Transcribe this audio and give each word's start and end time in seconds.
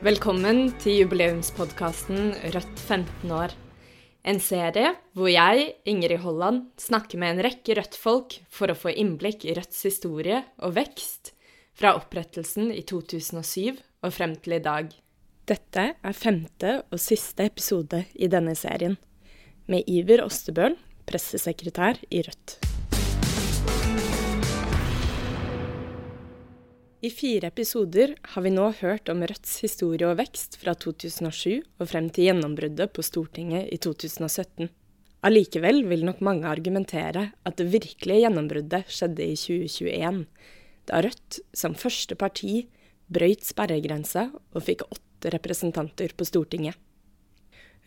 Velkommen 0.00 0.70
til 0.80 1.02
jubileumspodkasten 1.02 2.30
Rødt 2.54 2.78
15 2.86 3.32
år. 3.36 3.52
En 4.24 4.38
serie 4.40 4.94
hvor 5.12 5.28
jeg, 5.28 5.66
Ingrid 5.84 6.22
Holland, 6.22 6.62
snakker 6.80 7.20
med 7.20 7.34
en 7.34 7.42
rekke 7.44 7.76
Rødt-folk 7.76 8.38
for 8.48 8.72
å 8.72 8.78
få 8.80 8.94
innblikk 8.96 9.44
i 9.44 9.58
Rødts 9.58 9.82
historie 9.84 10.40
og 10.64 10.72
vekst 10.78 11.34
fra 11.76 11.92
opprettelsen 12.00 12.72
i 12.72 12.80
2007 12.80 13.76
og 13.76 14.16
frem 14.16 14.38
til 14.40 14.56
i 14.56 14.62
dag. 14.64 14.88
Dette 15.44 15.86
er 15.92 16.16
femte 16.16 16.78
og 16.88 16.96
siste 16.96 17.50
episode 17.52 18.06
i 18.16 18.32
denne 18.32 18.56
serien, 18.56 18.96
med 19.68 19.84
Iver 19.84 20.24
Ostebøl, 20.24 20.80
pressesekretær 21.12 22.00
i 22.08 22.24
Rødt. 22.24 22.79
I 27.00 27.08
fire 27.10 27.48
episoder 27.48 28.10
har 28.34 28.42
vi 28.44 28.50
nå 28.52 28.66
hørt 28.82 29.08
om 29.08 29.22
Rødts 29.24 29.54
historie 29.64 30.04
og 30.04 30.18
vekst 30.18 30.58
fra 30.60 30.74
2007 30.76 31.62
og 31.80 31.86
frem 31.88 32.10
til 32.12 32.26
gjennombruddet 32.28 32.92
på 32.92 33.00
Stortinget 33.00 33.70
i 33.72 33.78
2017. 33.80 34.68
Allikevel 35.24 35.80
vil 35.88 36.04
nok 36.04 36.18
mange 36.24 36.48
argumentere 36.48 37.30
at 37.48 37.56
det 37.56 37.70
virkelige 37.72 38.26
gjennombruddet 38.26 38.92
skjedde 38.92 39.24
i 39.24 39.38
2021, 39.40 40.18
da 40.90 41.00
Rødt 41.06 41.38
som 41.56 41.76
første 41.76 42.18
parti 42.20 42.66
brøyt 43.08 43.48
sperregrensa 43.48 44.26
og 44.36 44.64
fikk 44.66 44.84
åtte 44.90 45.32
representanter 45.32 46.12
på 46.12 46.26
Stortinget. 46.28 46.76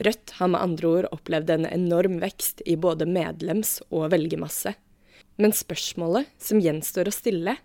Rødt 0.01 0.33
har 0.39 0.49
med 0.49 0.65
andre 0.65 0.89
ord 0.89 1.09
opplevd 1.13 1.53
en 1.53 1.67
enorm 1.69 2.17
vekst 2.23 2.65
i 2.65 2.79
både 2.81 3.05
medlems- 3.05 3.77
og 3.91 4.09
velgermasse. 4.15 4.73
Men 5.37 5.53
spørsmålet 5.53 6.33
som 6.41 6.61
gjenstår 6.61 7.09
å 7.09 7.13
stille, 7.13 7.55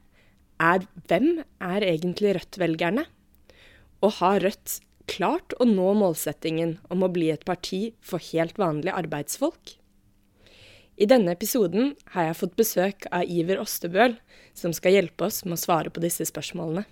er 0.59 0.85
hvem 1.09 1.43
er 1.63 1.87
egentlig 1.87 2.35
Rødt-velgerne? 2.37 3.07
Og 4.03 4.19
har 4.19 4.43
Rødt 4.43 4.79
klart 5.09 5.55
å 5.59 5.67
nå 5.67 5.93
målsettingen 5.99 6.77
om 6.93 7.05
å 7.07 7.11
bli 7.13 7.31
et 7.33 7.47
parti 7.49 7.95
for 8.05 8.23
helt 8.33 8.59
vanlige 8.61 8.97
arbeidsfolk? 8.99 9.77
I 10.99 11.07
denne 11.07 11.31
episoden 11.37 11.93
har 12.15 12.29
jeg 12.29 12.39
fått 12.41 12.57
besøk 12.59 13.07
av 13.15 13.23
Iver 13.31 13.61
Ostebøl, 13.63 14.17
som 14.51 14.75
skal 14.75 14.97
hjelpe 14.99 15.29
oss 15.29 15.45
med 15.47 15.55
å 15.55 15.63
svare 15.63 15.93
på 15.95 16.03
disse 16.03 16.27
spørsmålene. 16.27 16.83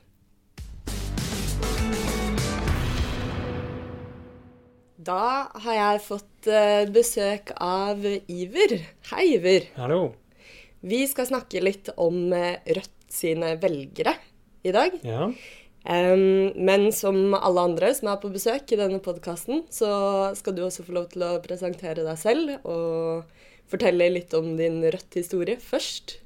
Da 5.06 5.50
har 5.62 5.74
jeg 5.74 6.04
fått 6.06 6.48
eh, 6.50 6.86
besøk 6.90 7.52
av 7.62 8.02
Iver. 8.06 8.78
Hei, 9.10 9.26
Iver. 9.36 9.68
Hallo. 9.78 10.14
Vi 10.86 11.02
skal 11.10 11.28
snakke 11.28 11.62
litt 11.62 11.90
om 11.98 12.32
eh, 12.34 12.58
Rødt 12.74 12.95
sine 13.12 13.54
velgere 13.62 14.16
i 14.66 14.74
dag. 14.74 14.96
Ja. 15.06 15.30
Um, 15.86 16.50
men 16.66 16.88
som 16.90 17.30
alle 17.38 17.62
andre 17.68 17.92
som 17.94 18.10
er 18.10 18.18
på 18.18 18.32
besøk 18.34 18.72
i 18.74 18.78
denne 18.80 18.98
podkasten, 19.02 19.62
så 19.70 19.90
skal 20.34 20.56
du 20.56 20.64
også 20.66 20.82
få 20.86 20.96
lov 20.96 21.12
til 21.12 21.22
å 21.22 21.36
presentere 21.44 22.02
deg 22.02 22.18
selv 22.18 22.56
og 22.66 23.28
fortelle 23.70 24.08
litt 24.10 24.34
om 24.34 24.56
din 24.58 24.80
Rødt-historie 24.82 25.60
først. 25.62 26.18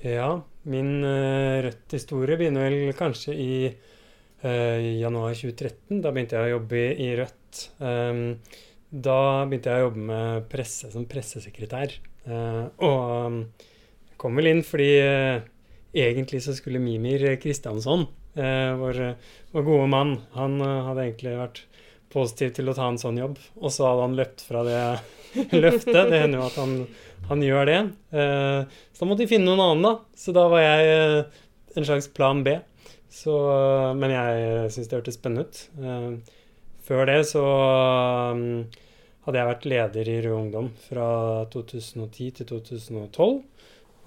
Ja, 0.00 0.40
min 0.64 1.04
uh, 1.04 1.60
Rødt-historie 1.66 2.40
begynner 2.40 2.70
vel 2.70 2.96
kanskje 2.96 3.36
i 3.36 3.52
uh, 3.68 4.80
januar 4.80 5.36
2013. 5.36 6.00
Da 6.00 6.12
begynte 6.14 6.40
jeg 6.40 6.48
å 6.48 6.56
jobbe 6.56 6.84
i, 6.96 7.12
Rødt. 7.20 7.64
Um, 7.84 8.24
da 8.90 9.20
begynte 9.44 9.74
jeg 9.74 9.82
å 9.82 9.90
jobbe 9.90 10.08
med 10.08 10.48
presse 10.52 10.88
som 10.92 11.04
pressesekretær. 11.08 11.98
Uh, 12.24 12.64
og 12.80 13.12
um, 13.28 13.40
kom 14.20 14.40
vel 14.40 14.54
inn 14.54 14.64
fordi 14.64 14.94
egentlig 15.96 16.42
så 16.44 16.54
skulle 16.56 16.82
Mimir 16.82 17.24
Kristiansson, 17.42 18.06
vår, 18.34 18.98
vår, 19.50 19.64
gode 19.66 19.86
mann, 19.90 20.12
han 20.36 20.60
hadde 20.62 21.02
egentlig 21.02 21.32
vært 21.34 21.64
positiv 22.10 22.54
til 22.56 22.70
å 22.70 22.74
ta 22.76 22.88
en 22.90 22.98
sånn 23.00 23.20
jobb. 23.20 23.38
Og 23.60 23.72
så 23.74 23.86
hadde 23.86 24.06
han 24.06 24.16
løpt 24.18 24.44
fra 24.46 24.64
det 24.66 24.80
løftet. 25.64 26.10
Det 26.10 26.22
hender 26.24 26.40
jo 26.40 26.48
at 26.48 26.58
han, 26.60 26.74
han 27.30 27.44
gjør 27.46 27.70
det. 27.70 27.78
Eh, 28.10 28.82
så 28.90 29.04
da 29.04 29.10
måtte 29.10 29.24
de 29.24 29.30
finne 29.30 29.48
noen 29.48 29.64
annen, 29.64 29.86
da. 29.86 30.18
Så 30.18 30.34
da 30.36 30.46
var 30.50 30.64
jeg 30.64 30.90
eh, 30.96 31.40
en 31.78 31.88
slags 31.88 32.10
plan 32.16 32.42
B. 32.46 32.58
Så, 33.10 33.34
men 33.98 34.14
jeg 34.14 34.70
syns 34.74 34.90
det 34.90 35.00
hørtes 35.00 35.18
spennende 35.18 35.46
ut. 35.46 35.64
Eh, 35.80 36.38
før 36.86 37.06
det 37.06 37.20
så 37.30 37.44
hadde 39.26 39.38
jeg 39.38 39.50
vært 39.50 39.66
leder 39.68 40.08
i 40.10 40.18
Rød 40.24 40.34
Ungdom 40.34 40.70
fra 40.88 41.06
2010 41.52 42.30
til 42.40 42.48
2012. 42.50 43.36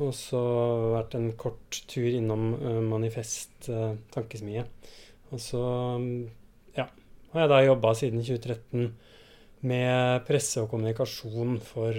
Og 0.02 0.14
så 0.18 0.42
vært 0.96 1.14
en 1.20 1.30
kort 1.38 1.84
tur 1.92 2.08
innom 2.10 2.56
Manifest 2.90 3.70
tankesmie. 4.14 4.64
Og 5.30 5.42
så 5.42 5.62
ja, 6.78 6.88
har 7.34 7.44
jeg 7.44 7.52
da 7.52 7.60
jobba 7.66 7.94
siden 7.98 8.24
2013 8.26 8.88
med 9.70 10.26
presse 10.28 10.64
og 10.64 10.72
kommunikasjon 10.74 11.56
for 11.64 11.96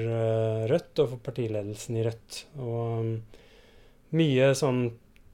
Rødt 0.68 1.00
og 1.04 1.14
for 1.14 1.22
partiledelsen 1.30 1.96
i 2.00 2.04
Rødt. 2.04 2.42
Og 2.60 4.18
mye 4.18 4.50
sånn 4.58 4.84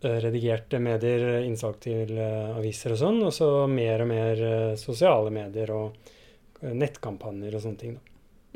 redigerte 0.00 0.78
medier, 0.80 1.42
innsalg 1.44 1.80
til 1.84 2.14
aviser 2.20 2.94
og 2.94 3.00
sånn, 3.02 3.18
og 3.26 3.34
så 3.36 3.50
mer 3.68 4.04
og 4.04 4.08
mer 4.08 4.44
sosiale 4.80 5.32
medier 5.34 5.72
og 5.76 6.14
nettkampanjer 6.60 7.56
og 7.56 7.64
sånne 7.64 7.80
ting. 7.80 7.98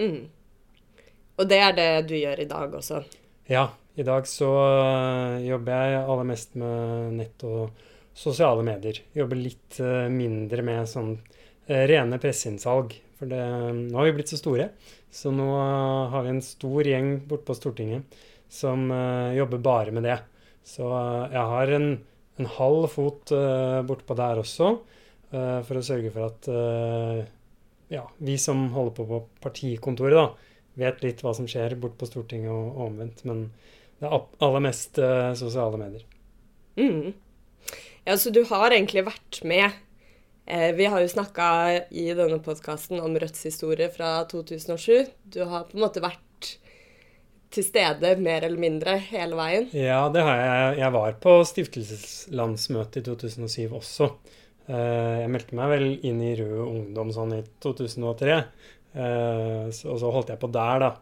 Mm. 0.00 0.22
Og 1.34 1.48
det 1.50 1.60
er 1.60 1.74
det 1.76 1.88
du 2.08 2.14
gjør 2.16 2.44
i 2.44 2.48
dag 2.48 2.78
også? 2.80 3.02
Ja. 3.50 3.68
I 3.94 4.02
dag 4.02 4.26
så 4.26 4.48
jobber 5.44 5.70
jeg 5.86 5.98
aller 6.02 6.26
mest 6.26 6.56
med 6.58 7.14
nett 7.20 7.44
og 7.46 7.84
sosiale 8.14 8.64
medier. 8.66 8.98
Jobber 9.14 9.38
litt 9.38 9.78
mindre 10.10 10.64
med 10.66 10.88
sånn 10.90 11.12
rene 11.68 12.18
presseinnsalg. 12.22 12.96
For 13.14 13.30
det, 13.30 13.38
nå 13.78 13.94
har 13.94 14.08
vi 14.08 14.16
blitt 14.16 14.32
så 14.32 14.38
store, 14.40 14.72
så 15.14 15.30
nå 15.30 15.46
har 16.10 16.24
vi 16.26 16.32
en 16.32 16.42
stor 16.42 16.90
gjeng 16.90 17.12
borte 17.30 17.46
på 17.46 17.54
Stortinget 17.54 18.18
som 18.50 18.90
jobber 19.34 19.62
bare 19.62 19.94
med 19.94 20.06
det. 20.08 20.18
Så 20.66 20.88
jeg 21.30 21.44
har 21.52 21.72
en, 21.76 21.88
en 22.42 22.50
halv 22.56 22.88
fot 22.90 23.30
uh, 23.30 23.78
bortpå 23.86 24.16
der 24.18 24.42
også, 24.42 24.74
for 25.34 25.78
å 25.78 25.82
sørge 25.82 26.10
for 26.14 26.28
at 26.28 26.46
ja, 27.90 28.02
vi 28.22 28.36
som 28.38 28.68
holder 28.74 28.94
på 28.94 29.06
på 29.08 29.18
partikontoret, 29.42 30.14
da, 30.14 30.52
vet 30.78 31.02
litt 31.02 31.22
hva 31.24 31.32
som 31.34 31.48
skjer 31.50 31.74
borte 31.80 31.98
på 31.98 32.06
Stortinget 32.06 32.52
og 32.54 32.78
omvendt. 32.86 33.24
Men 33.26 33.48
det 34.00 34.08
er 34.08 34.18
aller 34.44 34.64
mest 34.64 34.98
sosiale 35.38 35.78
medier. 35.80 36.04
Mm. 36.76 37.14
Ja, 38.04 38.16
så 38.20 38.32
du 38.34 38.42
har 38.50 38.74
egentlig 38.74 39.06
vært 39.06 39.40
med 39.46 39.70
Eh, 40.46 40.74
vi 40.74 40.84
har 40.84 41.00
jo 41.00 41.08
snakka 41.08 41.46
i 41.90 42.10
denne 42.12 42.38
podkasten 42.44 43.00
om 43.00 43.16
Rødts 43.16 43.46
historie 43.48 43.88
fra 43.92 44.26
2007. 44.28 45.06
Du 45.24 45.40
har 45.48 45.64
på 45.70 45.78
en 45.78 45.84
måte 45.86 46.04
vært 46.04 46.20
til 47.54 47.64
stede 47.64 48.10
mer 48.20 48.44
eller 48.44 48.60
mindre 48.60 48.98
hele 49.08 49.38
veien? 49.38 49.70
Ja, 49.72 50.02
det 50.12 50.24
har 50.26 50.40
jeg. 50.42 50.78
Jeg 50.82 50.94
var 50.98 51.16
på 51.22 51.36
stiftelseslandsmøtet 51.48 53.00
i 53.00 53.06
2007 53.08 53.76
også. 53.80 54.10
Eh, 54.68 55.22
jeg 55.22 55.32
meldte 55.32 55.56
meg 55.56 55.72
vel 55.72 55.88
inn 56.04 56.20
i 56.24 56.34
Rød 56.42 56.60
Ungdom 56.66 57.14
sånn 57.14 57.38
i 57.38 57.42
2003. 57.64 58.38
Eh, 58.94 59.72
og 59.72 60.00
så 60.02 60.12
holdt 60.12 60.34
jeg 60.34 60.42
på 60.44 60.52
der, 60.52 60.88
da. 60.88 60.94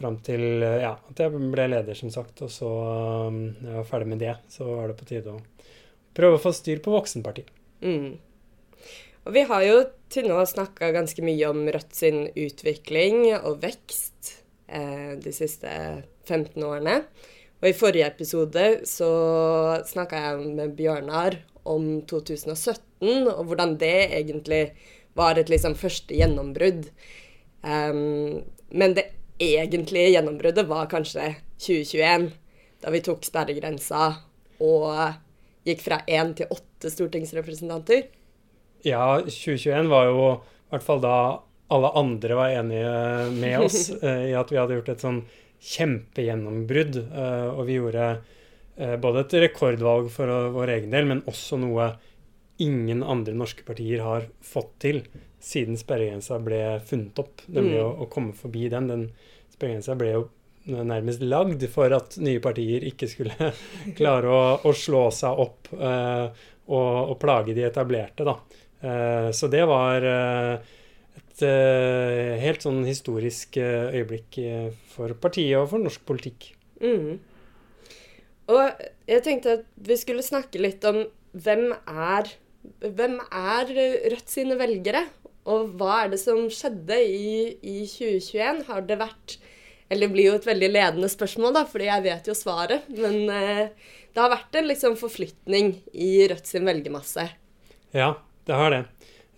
Fram 0.00 0.16
til 0.24 0.64
ja, 0.64 0.94
at 0.96 1.20
jeg 1.20 1.36
ble 1.52 1.66
leder, 1.68 1.96
som 1.98 2.12
sagt. 2.12 2.40
Og 2.46 2.50
så, 2.52 2.70
når 3.28 3.68
jeg 3.68 3.78
var 3.82 3.88
ferdig 3.90 4.10
med 4.14 4.22
det, 4.24 4.34
så 4.48 4.66
var 4.72 4.90
det 4.90 4.96
på 4.96 5.08
tide 5.10 5.36
å 5.36 5.40
prøve 6.16 6.38
å 6.38 6.42
få 6.42 6.52
styr 6.56 6.80
på 6.82 6.94
voksenpartiet. 6.94 7.50
Mm. 7.84 8.16
Og 9.28 9.34
vi 9.36 9.42
har 9.50 9.64
jo 9.66 9.82
til 10.12 10.30
nå 10.30 10.38
snakka 10.48 10.90
ganske 10.96 11.24
mye 11.24 11.50
om 11.52 11.66
Rødt 11.68 11.92
sin 11.96 12.24
utvikling 12.32 13.26
og 13.36 13.60
vekst 13.62 14.32
eh, 14.66 15.12
de 15.20 15.32
siste 15.36 15.70
15 16.24 16.56
årene. 16.64 17.02
Og 17.60 17.68
i 17.68 17.76
forrige 17.76 18.08
episode 18.08 18.64
så 18.88 19.10
snakka 19.86 20.24
jeg 20.24 20.54
med 20.56 20.74
Bjørnar 20.78 21.36
om 21.68 22.00
2017, 22.08 23.28
og 23.28 23.42
hvordan 23.50 23.76
det 23.80 24.08
egentlig 24.16 24.62
var 25.18 25.36
et 25.36 25.52
liksom 25.52 25.76
første 25.76 26.16
gjennombrudd. 26.16 26.88
Um, 27.60 28.40
men 28.72 28.94
det 28.96 29.10
egentlige 29.40 30.12
gjennombruddet 30.14 30.68
var 30.68 30.88
kanskje 30.90 31.34
2021, 31.60 32.30
da 32.80 32.92
vi 32.92 33.02
tok 33.04 33.24
sperregrensa 33.24 34.14
og 34.60 34.88
gikk 35.66 35.84
fra 35.84 36.00
én 36.08 36.34
til 36.36 36.50
åtte 36.52 36.92
stortingsrepresentanter? 36.92 38.08
Ja, 38.86 39.20
2021 39.24 39.88
var 39.92 40.08
jo 40.08 40.26
i 40.32 40.74
hvert 40.74 40.86
fall 40.86 41.02
da 41.04 41.14
alle 41.70 41.92
andre 41.98 42.36
var 42.38 42.54
enige 42.54 42.92
med 43.36 43.64
oss 43.66 43.88
uh, 44.02 44.24
i 44.30 44.34
at 44.36 44.52
vi 44.52 44.58
hadde 44.58 44.78
gjort 44.78 44.92
et 44.94 45.04
sånn 45.04 45.20
kjempegjennombrudd. 45.70 47.00
Uh, 47.12 47.48
og 47.54 47.66
vi 47.68 47.76
gjorde 47.76 48.06
uh, 48.16 48.96
både 49.02 49.24
et 49.26 49.36
rekordvalg 49.46 50.08
for 50.14 50.50
vår 50.56 50.74
egen 50.78 50.94
del, 50.94 51.10
men 51.12 51.24
også 51.30 51.60
noe 51.60 51.92
ingen 52.62 53.02
andre 53.02 53.34
norske 53.36 53.64
partier 53.66 54.02
har 54.04 54.28
fått 54.44 54.74
til 54.84 55.02
siden 55.40 55.78
sperregrensa 55.80 56.38
ble 56.44 56.60
funnet 56.86 57.18
opp, 57.22 57.44
nemlig 57.48 57.78
mm. 57.78 57.84
å, 57.86 57.90
å, 58.04 58.08
komme 58.12 58.36
forbi 58.36 58.68
den. 58.72 58.90
Den 58.90 59.06
sperregrensa 59.52 59.96
ble 59.98 60.12
jo 60.12 60.26
nærmest 60.70 61.22
lagd 61.24 61.64
for 61.72 61.92
at 61.96 62.18
nye 62.20 62.42
partier 62.44 62.84
ikke 62.90 63.08
skulle 63.10 63.52
klare 63.98 64.28
å, 64.28 64.42
å 64.68 64.74
slå 64.76 65.06
seg 65.14 65.40
opp 65.46 65.70
uh, 65.72 66.28
og, 66.68 66.90
og, 67.10 67.16
plage 67.22 67.56
de 67.56 67.64
etablerte, 67.66 68.26
da. 68.28 68.36
Uh, 68.80 69.30
så 69.36 69.48
det 69.52 69.64
var 69.68 70.04
uh, 70.04 70.76
et 71.20 71.42
helt 72.44 72.60
sånn 72.60 72.82
historisk 72.84 73.56
øyeblikk 73.56 74.36
for 74.92 75.16
partiet 75.16 75.56
og 75.56 75.70
for 75.72 75.80
norsk 75.80 76.04
politikk. 76.04 76.50
Mm. 76.84 77.16
Og 78.50 78.82
jeg 79.08 79.24
tenkte 79.24 79.54
at 79.56 79.64
vi 79.88 79.96
skulle 79.96 80.26
snakke 80.26 80.60
litt 80.60 80.84
om 80.84 81.00
hvem 81.32 81.70
er, 81.72 82.28
hvem 82.80 83.18
er 83.24 83.72
Rødt 84.12 84.32
sine 84.32 84.56
velgere? 84.60 85.06
Og 85.50 85.72
hva 85.80 86.02
er 86.02 86.12
det 86.12 86.20
som 86.20 86.42
skjedde 86.52 86.98
i, 87.00 87.56
i 87.64 87.78
2021? 87.88 88.64
Har 88.68 88.84
det 88.88 88.98
vært 89.00 89.38
Eller 89.90 90.06
det 90.06 90.14
blir 90.14 90.28
jo 90.28 90.36
et 90.38 90.46
veldig 90.46 90.68
ledende 90.70 91.08
spørsmål, 91.10 91.54
da, 91.56 91.64
fordi 91.66 91.88
jeg 91.88 92.04
vet 92.04 92.28
jo 92.30 92.36
svaret. 92.38 92.86
Men 92.94 93.16
eh, 93.34 93.90
det 94.14 94.22
har 94.22 94.30
vært 94.30 94.58
en 94.60 94.68
liksom 94.70 94.96
forflytning 95.00 95.72
i 95.98 96.12
Rødt 96.30 96.46
sin 96.46 96.68
velgermasse. 96.68 97.26
Ja, 97.96 98.12
det 98.46 98.58
har 98.60 98.70
det. 98.74 98.84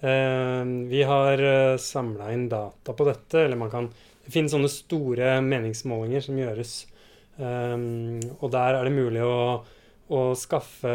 Eh, 0.03 0.65
vi 0.91 1.03
har 1.09 1.41
uh, 1.41 1.79
samla 1.81 2.33
inn 2.35 2.49
data 2.51 2.93
på 2.93 3.07
dette, 3.07 3.45
eller 3.47 3.57
man 3.57 3.71
kan 3.71 3.93
Det 4.23 4.31
finnes 4.31 4.53
sånne 4.55 4.71
store 4.71 5.39
meningsmålinger 5.43 6.23
som 6.23 6.37
gjøres. 6.39 6.75
Eh, 7.43 7.75
og 8.39 8.51
der 8.53 8.77
er 8.77 8.87
det 8.87 8.93
mulig 8.95 9.25
å, 9.27 9.63
å 10.15 10.21
skaffe 10.39 10.93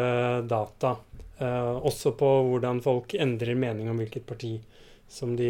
data 0.48 0.94
uh, 1.42 1.78
også 1.86 2.14
på 2.20 2.30
hvordan 2.50 2.82
folk 2.86 3.16
endrer 3.20 3.58
mening 3.60 3.90
om 3.92 4.00
hvilket 4.02 4.28
parti 4.28 4.58
som 5.08 5.38
de 5.40 5.50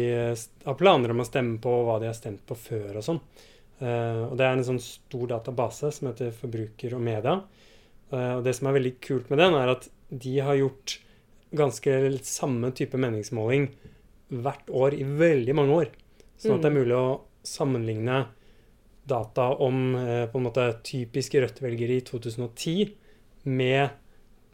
har 0.64 0.76
planer 0.78 1.10
om 1.10 1.22
å 1.22 1.26
stemme 1.26 1.58
på, 1.62 1.72
og 1.80 1.88
hva 1.88 1.98
de 2.02 2.10
har 2.10 2.16
stemt 2.16 2.44
på 2.46 2.56
før 2.58 3.00
og 3.00 3.06
sånn. 3.06 3.20
Uh, 3.82 4.28
og 4.28 4.36
det 4.38 4.46
er 4.46 4.56
en 4.56 4.66
sånn 4.66 4.82
stor 4.82 5.26
database 5.34 5.90
som 5.94 6.10
heter 6.10 6.34
Forbruker 6.34 6.96
og 6.98 7.04
media. 7.04 7.38
Uh, 8.12 8.38
og 8.38 8.46
det 8.46 8.54
som 8.58 8.70
er 8.70 8.78
veldig 8.78 8.94
kult 9.04 9.30
med 9.32 9.42
den, 9.42 9.58
er 9.58 9.74
at 9.74 9.88
de 10.08 10.34
har 10.40 10.58
gjort 10.58 10.98
ganske 11.58 11.94
samme 12.26 12.70
type 12.76 12.98
meningsmåling 13.00 13.70
hvert 14.28 14.68
år 14.68 14.96
i 14.96 15.04
veldig 15.04 15.54
mange 15.56 15.80
år. 15.84 15.94
Sånn 16.38 16.58
at 16.58 16.64
det 16.64 16.70
er 16.70 16.76
mulig 16.76 16.96
å 16.96 17.20
sammenligne 17.46 18.26
data 19.08 19.48
om 19.64 19.94
eh, 19.96 20.26
på 20.28 20.38
en 20.38 20.44
måte 20.44 20.66
typiske 20.84 21.40
Rødt-velgere 21.40 21.96
i 21.96 22.04
2010 22.04 22.92
med 23.48 23.96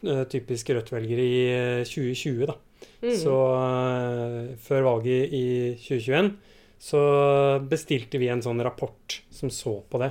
eh, 0.07 0.25
typiske 0.31 0.77
Rødt-velgere 0.77 1.25
i 1.25 1.39
eh, 1.53 1.85
2020. 1.89 2.47
da. 2.51 2.57
Mm. 3.05 3.15
Så 3.21 3.37
eh, 3.59 4.55
før 4.65 4.87
valget 4.91 5.33
i 5.33 5.45
2021 5.81 6.35
så 6.85 7.01
bestilte 7.65 8.19
vi 8.21 8.29
en 8.29 8.43
sånn 8.45 8.61
rapport 8.65 9.21
som 9.33 9.49
så 9.53 9.79
på 9.89 10.01
det. 10.03 10.11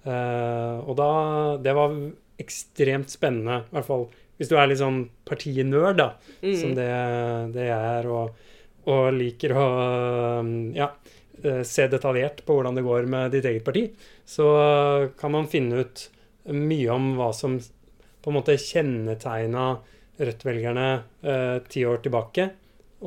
Uh, 0.00 0.80
og 0.88 0.94
da 0.96 1.06
Det 1.60 1.72
var 1.76 1.92
ekstremt 2.40 3.12
spennende, 3.12 3.62
i 3.68 3.74
hvert 3.76 3.88
fall 3.88 4.06
hvis 4.40 4.48
du 4.48 4.54
er 4.56 4.70
litt 4.70 4.80
sånn 4.80 5.02
partiet-nerd, 5.28 5.98
da, 6.00 6.06
Mm. 6.40 6.54
som 6.56 6.70
det, 6.74 6.88
det 7.52 7.66
jeg 7.68 7.88
er, 7.90 8.06
og, 8.08 8.30
og 8.88 9.10
liker 9.12 9.52
å 9.52 9.66
ja, 10.72 10.86
eh, 11.44 11.60
se 11.68 11.84
detaljert 11.92 12.40
på 12.46 12.56
hvordan 12.56 12.78
det 12.78 12.84
går 12.86 13.04
med 13.12 13.34
ditt 13.36 13.44
eget 13.44 13.66
parti, 13.66 13.82
så 14.24 14.46
kan 15.20 15.34
man 15.36 15.48
finne 15.52 15.84
ut 15.84 16.06
mye 16.48 16.88
om 16.94 17.10
hva 17.18 17.28
som 17.36 17.58
på 18.20 18.30
en 18.30 18.38
måte 18.40 18.58
kjennetegna 18.60 19.72
Rødt-velgerne 20.20 20.88
eh, 21.24 21.58
ti 21.72 21.80
år 21.88 22.02
tilbake, 22.04 22.44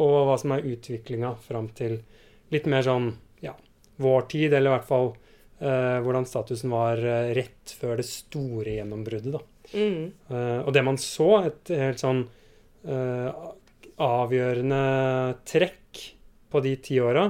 og 0.02 0.16
hva 0.26 0.38
som 0.42 0.56
er 0.56 0.66
utviklinga 0.66 1.36
fram 1.46 1.68
til 1.78 2.00
litt 2.54 2.66
mer 2.70 2.82
sånn 2.88 3.12
ja, 3.46 3.54
vår 4.02 4.26
tid, 4.32 4.54
eller 4.54 4.72
i 4.72 4.74
hvert 4.74 4.88
fall 4.88 5.12
eh, 5.14 6.00
hvordan 6.02 6.26
statusen 6.26 6.74
var 6.74 6.98
eh, 6.98 7.30
rett 7.38 7.76
før 7.78 8.02
det 8.02 8.08
store 8.10 8.80
gjennombruddet, 8.80 9.36
da. 9.36 9.44
Mm. 9.78 10.10
Eh, 10.10 10.60
og 10.64 10.74
det 10.74 10.84
man 10.90 10.98
så, 11.02 11.30
et 11.52 11.74
helt 11.78 12.02
sånn 12.02 12.24
eh, 12.90 13.46
avgjørende 14.02 14.84
trekk 15.46 16.02
på 16.50 16.62
de 16.66 16.76
ti 16.82 16.98
åra, 17.02 17.28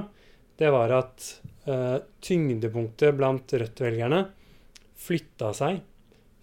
det 0.56 0.70
var 0.72 0.96
at 0.96 1.28
eh, 1.68 1.98
tyngdepunktet 2.24 3.16
blant 3.18 3.52
Rødt-velgerne 3.52 4.24
flytta 5.04 5.52
seg 5.56 5.82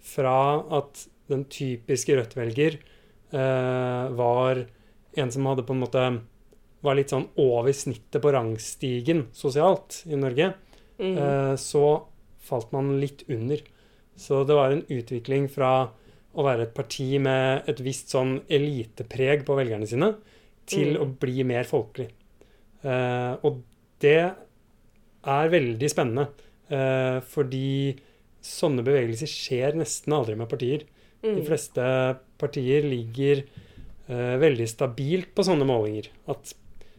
fra 0.02 0.36
at 0.78 1.08
den 1.32 1.44
typiske 1.52 2.14
Rødt-velger 2.18 2.78
eh, 3.32 4.04
var 4.18 4.62
en 5.16 5.32
som 5.32 5.48
hadde 5.48 5.64
på 5.68 5.74
en 5.76 5.82
måte 5.82 6.04
var 6.82 6.96
litt 6.98 7.12
sånn 7.12 7.28
over 7.40 7.72
snittet 7.76 8.20
på 8.24 8.32
rangstigen 8.34 9.26
sosialt 9.36 10.02
i 10.10 10.18
Norge, 10.18 10.52
Mm. 11.02 11.16
eh, 11.18 11.54
så 11.58 12.04
falt 12.44 12.70
man 12.74 13.00
litt 13.00 13.24
under. 13.32 13.58
Så 14.16 14.42
det 14.46 14.54
var 14.54 14.70
en 14.74 14.82
utvikling 14.92 15.48
fra 15.50 15.88
å 16.36 16.44
være 16.44 16.62
et 16.68 16.74
parti 16.76 17.18
med 17.20 17.64
et 17.68 17.80
visst 17.82 18.12
sånn 18.12 18.42
elitepreg 18.48 19.42
på 19.46 19.56
velgerne 19.56 19.88
sine, 19.88 20.12
til 20.66 20.94
Mm. 20.94 21.00
å 21.02 21.18
bli 21.18 21.42
mer 21.44 21.64
folkelig. 21.64 22.10
Eh, 22.84 23.36
og 23.42 23.62
det 24.00 24.34
er 25.24 25.48
veldig 25.48 25.90
spennende, 25.90 26.28
eh, 26.70 27.20
fordi 27.20 27.96
sånne 28.42 28.84
bevegelser 28.84 29.26
skjer 29.30 29.74
nesten 29.74 30.12
aldri 30.12 30.36
med 30.36 30.48
partier. 30.48 30.84
De 31.22 31.30
Mm. 31.36 31.44
fleste 31.46 31.82
partier 32.38 32.82
ligger 32.82 33.44
uh, 34.10 34.36
veldig 34.42 34.66
stabilt 34.68 35.28
på 35.36 35.44
sånne 35.46 35.64
målinger. 35.68 36.08
At, 36.28 36.52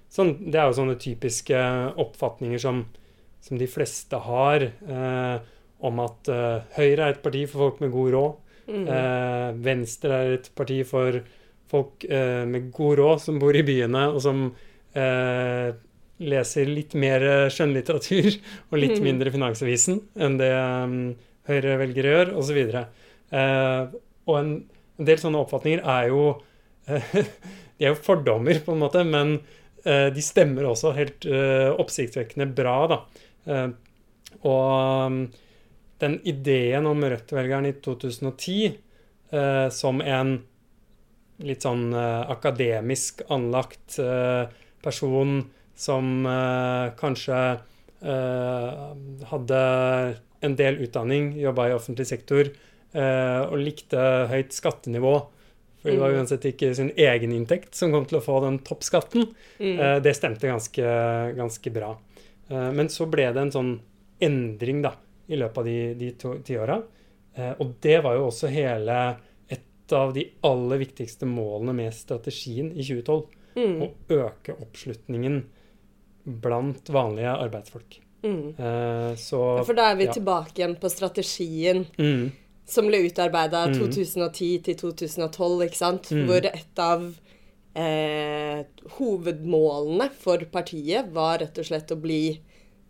sånn, 0.10 0.38
det 0.52 0.56
er 0.62 0.70
jo 0.70 0.78
sånne 0.80 0.96
typiske 1.02 1.60
oppfatninger 2.00 2.58
som, 2.64 2.86
som 3.44 3.58
de 3.60 3.68
fleste 3.68 4.16
har 4.24 4.64
uh, 4.88 5.40
om 5.84 6.00
at 6.00 6.30
uh, 6.32 6.62
Høyre 6.78 7.10
er 7.10 7.18
et 7.18 7.24
parti 7.26 7.44
for 7.52 7.66
folk 7.68 7.82
med 7.84 7.92
god 7.92 8.12
råd. 8.16 8.40
Mm. 8.64 8.86
Eh, 8.88 9.50
Venstre 9.60 10.16
er 10.24 10.34
et 10.38 10.46
parti 10.56 10.78
for 10.88 11.18
folk 11.68 12.06
eh, 12.08 12.46
med 12.48 12.70
god 12.72 12.94
råd 13.02 13.20
som 13.20 13.36
bor 13.42 13.52
i 13.60 13.64
byene, 13.68 14.06
og 14.16 14.22
som 14.24 14.46
eh, 14.96 15.74
leser 16.24 16.72
litt 16.72 16.96
mer 16.96 17.26
eh, 17.28 17.50
skjønnlitteratur 17.52 18.30
og 18.72 18.78
litt 18.80 18.96
Mhm. 18.96 19.04
mindre 19.04 19.34
Finansavisen 19.36 20.00
enn 20.16 20.38
det 20.40 20.48
um, 20.56 20.96
Høyre-velgere 21.50 22.14
gjør, 22.16 22.32
osv. 22.40 22.62
Eh, 23.34 24.00
og 24.30 24.40
en, 24.40 24.54
en 25.00 25.10
del 25.10 25.20
sånne 25.20 25.42
oppfatninger 25.44 25.84
er 25.84 26.10
jo 26.12 26.24
eh, 26.88 27.14
De 27.78 27.88
er 27.88 27.96
jo 27.96 28.00
fordommer, 28.06 28.60
på 28.64 28.76
en 28.76 28.84
måte, 28.84 29.02
men 29.04 29.34
eh, 29.84 30.08
de 30.14 30.24
stemmer 30.24 30.70
også 30.70 30.94
helt 30.96 31.26
eh, 31.26 31.72
oppsiktsvekkende 31.74 32.46
bra, 32.56 32.76
da. 32.92 33.00
Og 34.48 35.08
um, 35.10 35.18
den 36.00 36.20
ideen 36.30 36.88
om 36.88 37.02
Rødt-velgeren 37.04 37.68
i 37.68 37.74
2010 37.84 38.54
eh, 38.70 39.68
som 39.74 40.00
en 40.06 40.36
litt 41.44 41.66
sånn 41.66 41.92
akademisk 41.98 43.24
anlagt 43.34 43.98
person 44.86 45.40
som 45.76 46.28
kanskje 47.00 47.40
hadde 49.34 49.64
en 50.46 50.56
del 50.60 50.78
utdanning, 50.86 51.34
jobba 51.42 51.68
i 51.72 51.76
offentlig 51.76 52.06
sektor 52.08 52.54
og 52.94 53.58
likte 53.58 53.98
høyt 54.30 54.52
skattenivå. 54.54 55.14
For 55.82 55.92
det 55.92 56.00
var 56.00 56.12
Mm. 56.14 56.18
uansett 56.22 56.46
ikke 56.46 56.70
sin 56.76 56.92
egen 56.96 57.32
inntekt 57.36 57.76
som 57.76 57.92
kom 57.92 58.06
til 58.06 58.20
å 58.20 58.24
få 58.24 58.38
den 58.46 58.60
toppskatten. 58.60 59.26
Mm. 59.60 59.80
Eh, 59.80 60.00
det 60.00 60.14
stemte 60.16 60.48
ganske, 60.48 60.86
ganske 61.36 61.74
bra. 61.74 61.98
Eh, 62.50 62.72
men 62.72 62.88
så 62.88 63.10
ble 63.10 63.26
det 63.34 63.42
en 63.42 63.52
sånn 63.52 63.80
endring 64.22 64.82
da, 64.82 64.94
i 65.28 65.36
løpet 65.36 65.58
av 65.58 65.66
de, 65.66 65.94
de 66.00 66.12
to 66.12 66.36
tiåra. 66.46 66.78
Eh, 67.36 67.54
og 67.60 67.74
det 67.82 67.98
var 68.04 68.16
jo 68.16 68.28
også 68.30 68.48
hele 68.54 69.18
et 69.50 69.92
av 69.92 70.14
de 70.14 70.24
aller 70.44 70.78
viktigste 70.86 71.26
målene 71.28 71.74
med 71.76 71.94
strategien 71.94 72.72
i 72.72 72.84
2012. 72.86 73.26
Mm. 73.58 73.82
Å 73.84 73.90
øke 74.10 74.56
oppslutningen 74.62 75.44
blant 76.24 76.88
vanlige 76.90 77.34
arbeidsfolk. 77.44 78.00
Mm. 78.24 78.54
Eh, 78.58 79.16
så 79.20 79.58
Ja, 79.58 79.64
For 79.68 79.74
da 79.76 79.90
er 79.92 79.96
vi 80.00 80.06
ja. 80.08 80.14
tilbake 80.16 80.56
igjen 80.62 80.78
på 80.80 80.90
strategien 80.90 81.86
mm, 81.98 82.32
som 82.66 82.88
ble 82.88 83.02
utarbeida 83.10 83.66
Mm. 83.68 83.80
2010 83.80 84.62
til 84.64 84.76
2012, 84.80 85.64
ikke 85.68 85.78
sant? 85.78 86.10
Mm. 86.12 86.26
Hvor 86.30 86.46
et 86.48 86.80
av 86.80 87.04
eh, 87.76 88.64
hovedmålene 89.00 90.10
for 90.22 90.38
partiet 90.54 91.10
var 91.14 91.40
rett 91.42 91.58
og 91.58 91.66
slett 91.66 91.92
å 91.92 91.98
bli 92.00 92.40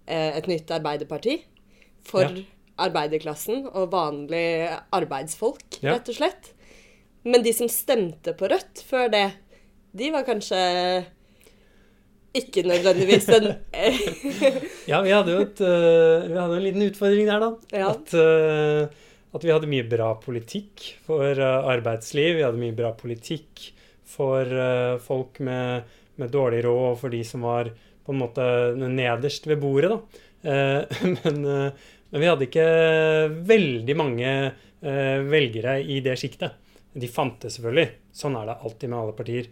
eh, 0.08 0.38
et 0.38 0.48
nytt 0.52 0.68
arbeiderparti. 0.76 1.38
For 2.04 2.24
Ja. 2.28 2.44
arbeiderklassen 2.78 3.68
og 3.74 3.92
vanlige 3.92 4.80
arbeidsfolk, 4.92 5.80
Ja. 5.82 5.94
rett 5.94 6.10
og 6.10 6.16
slett. 6.16 6.52
Men 7.24 7.42
de 7.44 7.54
som 7.54 7.68
stemte 7.70 8.34
på 8.36 8.50
Rødt 8.52 8.84
før 8.84 9.10
det, 9.10 9.32
de 9.96 10.10
var 10.12 10.24
kanskje 10.28 11.06
ikke 12.36 12.64
nødvendigvis 12.66 13.26
den 13.30 13.46
Ja, 14.92 15.02
vi 15.06 15.12
hadde 15.14 15.32
jo 15.36 15.42
et, 15.46 15.62
uh, 15.62 16.28
vi 16.28 16.38
hadde 16.40 16.58
en 16.58 16.64
liten 16.66 16.86
utfordring 16.90 17.28
der, 17.30 17.40
da. 17.40 17.52
Ja. 17.78 17.90
At, 17.94 18.14
eh, 18.14 18.88
at 19.34 19.46
vi 19.46 19.54
hadde 19.54 19.70
mye 19.70 19.86
bra 19.90 20.12
politikk 20.22 20.84
for 21.08 21.26
eh, 21.34 21.70
arbeidsliv. 21.74 22.38
Vi 22.38 22.46
hadde 22.46 22.62
mye 22.62 22.76
bra 22.78 22.94
politikk 22.98 23.66
for 24.14 24.46
eh, 24.46 24.98
folk 25.02 25.40
med, 25.44 25.90
med 26.22 26.34
dårlig 26.34 26.62
råd, 26.68 26.84
og 26.92 27.00
for 27.02 27.14
de 27.14 27.24
som 27.26 27.46
var 27.48 27.72
på 28.04 28.14
en 28.14 28.20
måte 28.20 28.46
nederst 28.78 29.48
ved 29.50 29.62
bordet. 29.64 29.96
Eh, 30.46 31.02
men, 31.18 31.42
men 31.48 32.22
vi 32.22 32.30
hadde 32.30 32.50
ikke 32.50 32.68
veldig 33.50 33.98
mange 33.98 34.36
velgere 34.84 35.78
i 35.80 36.02
det 36.04 36.18
sjiktet. 36.20 36.58
De 36.92 37.08
fantes 37.08 37.56
selvfølgelig. 37.56 37.86
Sånn 38.12 38.36
er 38.36 38.50
det 38.50 38.56
alltid 38.68 38.90
med 38.92 38.98
alle 39.00 39.14
partier. 39.16 39.46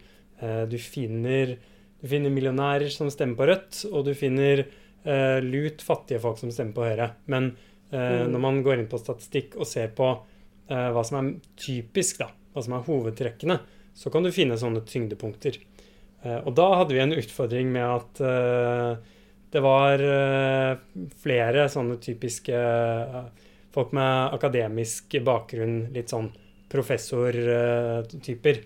Du 0.68 0.76
finner, 0.76 1.54
du 1.96 2.04
finner 2.10 2.34
millionærer 2.34 2.92
som 2.92 3.08
stemmer 3.08 3.38
på 3.38 3.46
Rødt, 3.48 3.78
og 3.88 4.04
du 4.04 4.12
finner 4.12 4.60
lut 5.40 5.80
fattige 5.80 6.20
folk 6.20 6.36
som 6.36 6.52
stemmer 6.52 6.76
på 6.76 6.84
Høyre. 6.84 7.08
Men 7.32 7.48
Mm. 7.92 8.30
når 8.32 8.40
man 8.40 8.62
går 8.64 8.78
inn 8.80 8.86
på 8.88 8.96
statistikk 9.00 9.56
og 9.60 9.66
ser 9.68 9.88
på 9.92 10.06
eh, 10.70 10.88
hva 10.94 11.02
som 11.04 11.18
er 11.18 11.34
typisk, 11.60 12.18
da, 12.22 12.30
hva 12.54 12.62
som 12.64 12.72
er 12.78 12.86
hovedtrekkene, 12.86 13.58
så 13.92 14.08
kan 14.10 14.24
du 14.24 14.30
finne 14.32 14.56
sånne 14.56 14.80
tyngdepunkter. 14.88 15.58
Eh, 16.24 16.38
og 16.46 16.54
da 16.56 16.70
hadde 16.78 16.94
vi 16.96 17.02
en 17.04 17.12
utfordring 17.12 17.68
med 17.74 17.84
at 17.84 18.20
eh, 18.24 18.96
det 19.52 19.60
var 19.60 20.00
eh, 20.00 20.76
flere 21.20 21.66
sånne 21.68 21.98
typiske 22.00 22.56
eh, 22.56 23.24
folk 23.72 23.92
med 23.92 24.32
akademisk 24.38 25.12
bakgrunn, 25.24 25.90
litt 25.92 26.08
sånn 26.12 26.30
professortyper, 26.72 28.62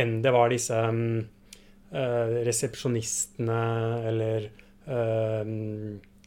enn 0.00 0.22
det 0.22 0.32
var 0.32 0.48
disse 0.52 0.76
mm, 0.76 1.18
eh, 1.92 2.34
resepsjonistene 2.46 3.60
eller 4.10 4.48
eh, 4.86 5.44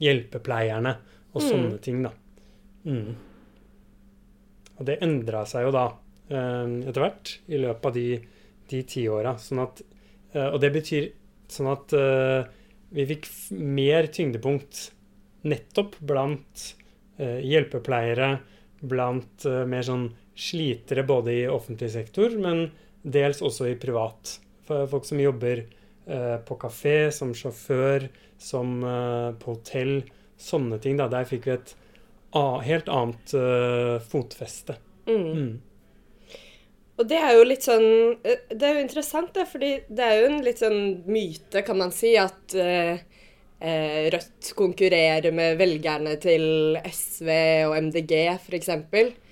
hjelpepleierne 0.03 0.95
og 1.33 1.41
Mm. 1.41 1.47
sånne 1.49 1.77
ting, 1.81 2.03
da. 2.05 2.11
Mm. 2.83 3.15
Og 4.77 4.87
det 4.87 4.99
endra 5.05 5.43
seg 5.49 5.67
jo 5.67 5.73
da 5.75 5.85
eh, 6.29 6.67
etter 6.89 7.03
hvert 7.03 7.33
i 7.47 7.59
løpet 7.61 7.89
av 7.89 7.97
de, 7.97 8.07
de 8.71 8.81
tiåra. 8.89 9.35
Sånn 9.41 9.63
at 9.63 9.83
eh, 10.33 10.49
Og 10.49 10.59
det 10.63 10.71
betyr 10.75 11.09
sånn 11.51 11.69
at 11.73 11.95
eh, 11.97 12.41
vi 12.93 13.07
fikk 13.09 13.29
mer 13.57 14.09
tyngdepunkt 14.13 14.89
nettopp 15.49 15.97
blant 15.99 16.69
hjelpepleiere, 17.17 18.27
blant 18.89 19.45
mer 19.69 19.83
sånn 19.85 20.05
slitere 20.37 21.03
både 21.05 21.33
i 21.33 21.41
offentlig 21.49 21.91
sektor, 21.93 22.33
men 22.41 22.67
dels 23.01 23.41
også 23.45 23.67
i 23.69 23.75
privat. 23.81 24.35
For 24.65 24.87
folk 24.89 25.05
som 25.05 25.21
jobber 25.21 25.61
på 26.47 26.57
kafé, 26.61 27.11
som 27.13 27.33
sjåfør, 27.37 28.07
som 28.41 28.81
på 28.81 29.55
hotell, 29.57 29.93
sånne 30.41 30.79
ting. 30.81 30.97
da, 31.01 31.09
Der 31.09 31.29
fikk 31.29 31.49
vi 31.49 31.55
et 31.57 31.75
helt 32.65 32.89
annet 32.89 33.33
uh, 33.37 33.99
fotfeste. 34.09 34.75
Mm. 35.07 35.29
Mm. 35.37 35.53
Og 37.01 37.09
det 37.09 37.17
er 37.17 37.33
jo 37.35 37.45
litt 37.47 37.65
sånn 37.65 37.87
eh, 38.23 38.45
Det 38.53 38.67
er 38.67 38.77
jo 38.77 38.83
interessant, 38.85 39.33
det, 39.35 39.47
fordi 39.49 39.71
det 39.89 40.05
er 40.05 40.19
jo 40.21 40.29
en 40.29 40.43
litt 40.45 40.61
sånn 40.61 40.83
myte, 41.09 41.63
kan 41.65 41.79
man 41.81 41.93
si, 41.95 42.13
at 42.19 42.55
eh, 42.55 43.01
Rødt 44.13 44.49
konkurrerer 44.59 45.31
med 45.31 45.55
velgerne 45.55 46.17
til 46.19 46.75
SV 46.83 47.29
og 47.69 47.77
MDG, 47.85 48.13
f.eks. 48.35 48.69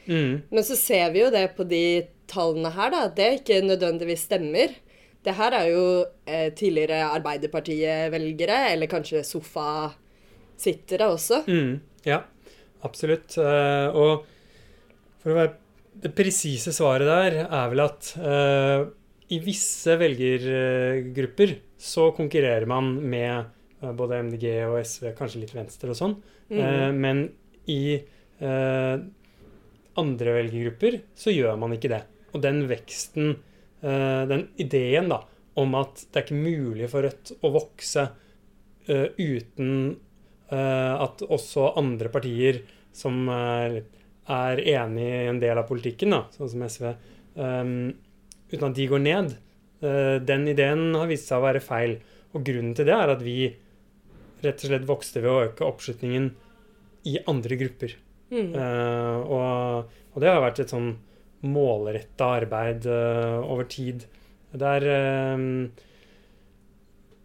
Mm. 0.07 0.37
Men 0.47 0.63
så 0.63 0.77
ser 0.79 1.11
vi 1.11 1.19
jo 1.25 1.27
det 1.33 1.49
på 1.57 1.65
de 1.67 2.07
tallene 2.31 2.71
her, 2.71 2.93
da, 2.93 3.01
at 3.09 3.17
det 3.17 3.27
ikke 3.41 3.57
nødvendigvis 3.65 4.23
stemmer. 4.29 4.71
Det 5.21 5.35
her 5.35 5.57
er 5.57 5.67
jo 5.73 5.83
eh, 6.23 6.47
tidligere 6.55 7.09
Arbeiderpartiet-velgere, 7.17 8.61
eller 8.71 8.89
kanskje 8.89 9.25
sofasittere 9.27 11.11
også. 11.11 11.43
Mm, 11.51 11.75
ja, 12.07 12.21
absolutt. 12.87 13.37
Eh, 13.39 13.87
og 13.95 14.25
for 15.21 15.33
å 15.33 15.39
være 15.39 15.57
Det 16.01 16.13
presise 16.15 16.71
svaret 16.73 17.03
der 17.05 17.33
er 17.43 17.71
vel 17.73 17.81
at 17.83 18.13
eh, 18.15 18.85
i 19.35 19.39
visse 19.43 19.97
velgergrupper 19.99 21.51
så 21.81 22.07
konkurrerer 22.15 22.65
man 22.69 22.93
med 23.11 23.33
eh, 23.83 23.91
både 23.91 24.21
MDG 24.29 24.45
og 24.69 24.77
SV, 24.79 25.09
kanskje 25.17 25.41
litt 25.43 25.53
Venstre 25.55 25.91
og 25.91 25.99
sånn. 25.99 26.15
Mm. 26.51 26.97
Men 26.99 27.19
i 27.71 27.99
andre 30.01 30.33
velgergrupper 30.39 30.97
så 31.15 31.31
gjør 31.31 31.59
man 31.61 31.75
ikke 31.75 31.91
det. 31.91 32.01
Og 32.33 32.41
den 32.43 32.63
veksten, 32.67 33.35
den 33.79 34.43
ideen 34.59 35.11
da, 35.11 35.19
om 35.61 35.77
at 35.77 36.01
det 36.07 36.17
er 36.17 36.25
ikke 36.25 36.39
mulig 36.41 36.89
for 36.91 37.05
Rødt 37.05 37.35
å 37.45 37.51
vokse 37.53 38.07
uten 38.89 39.69
at 40.51 41.21
også 41.23 41.69
andre 41.79 42.09
partier 42.11 42.57
som 42.91 43.29
er, 43.31 43.77
er 44.27 44.61
enig 44.73 45.05
i 45.07 45.29
en 45.29 45.39
del 45.39 45.61
av 45.61 45.69
politikken, 45.69 46.11
da, 46.11 46.25
sånn 46.35 46.51
som 46.51 46.65
SV, 46.65 46.89
um, 47.39 47.71
uten 48.51 48.67
at 48.67 48.75
de 48.75 48.87
går 48.91 49.03
ned, 49.05 49.31
Uh, 49.81 50.21
den 50.21 50.45
ideen 50.51 50.91
har 50.93 51.09
vist 51.09 51.29
seg 51.29 51.41
å 51.41 51.47
være 51.47 51.63
feil. 51.63 51.97
Og 52.37 52.45
grunnen 52.45 52.75
til 52.77 52.87
det 52.87 52.95
er 52.95 53.13
at 53.15 53.23
vi 53.25 53.37
rett 54.41 54.63
og 54.63 54.69
slett 54.69 54.87
vokste 54.89 55.21
ved 55.23 55.31
å 55.31 55.43
øke 55.47 55.67
oppslutningen 55.67 56.29
i 57.09 57.17
andre 57.29 57.57
grupper. 57.59 57.95
Mm. 58.31 58.53
Uh, 58.55 59.17
og, 59.25 59.95
og 60.13 60.23
det 60.23 60.29
har 60.29 60.43
vært 60.43 60.61
et 60.63 60.73
sånn 60.73 60.93
målretta 61.41 62.29
arbeid 62.37 62.85
uh, 62.85 63.41
over 63.41 63.65
tid. 63.69 64.05
Der, 64.51 64.83
eh, 64.83 65.43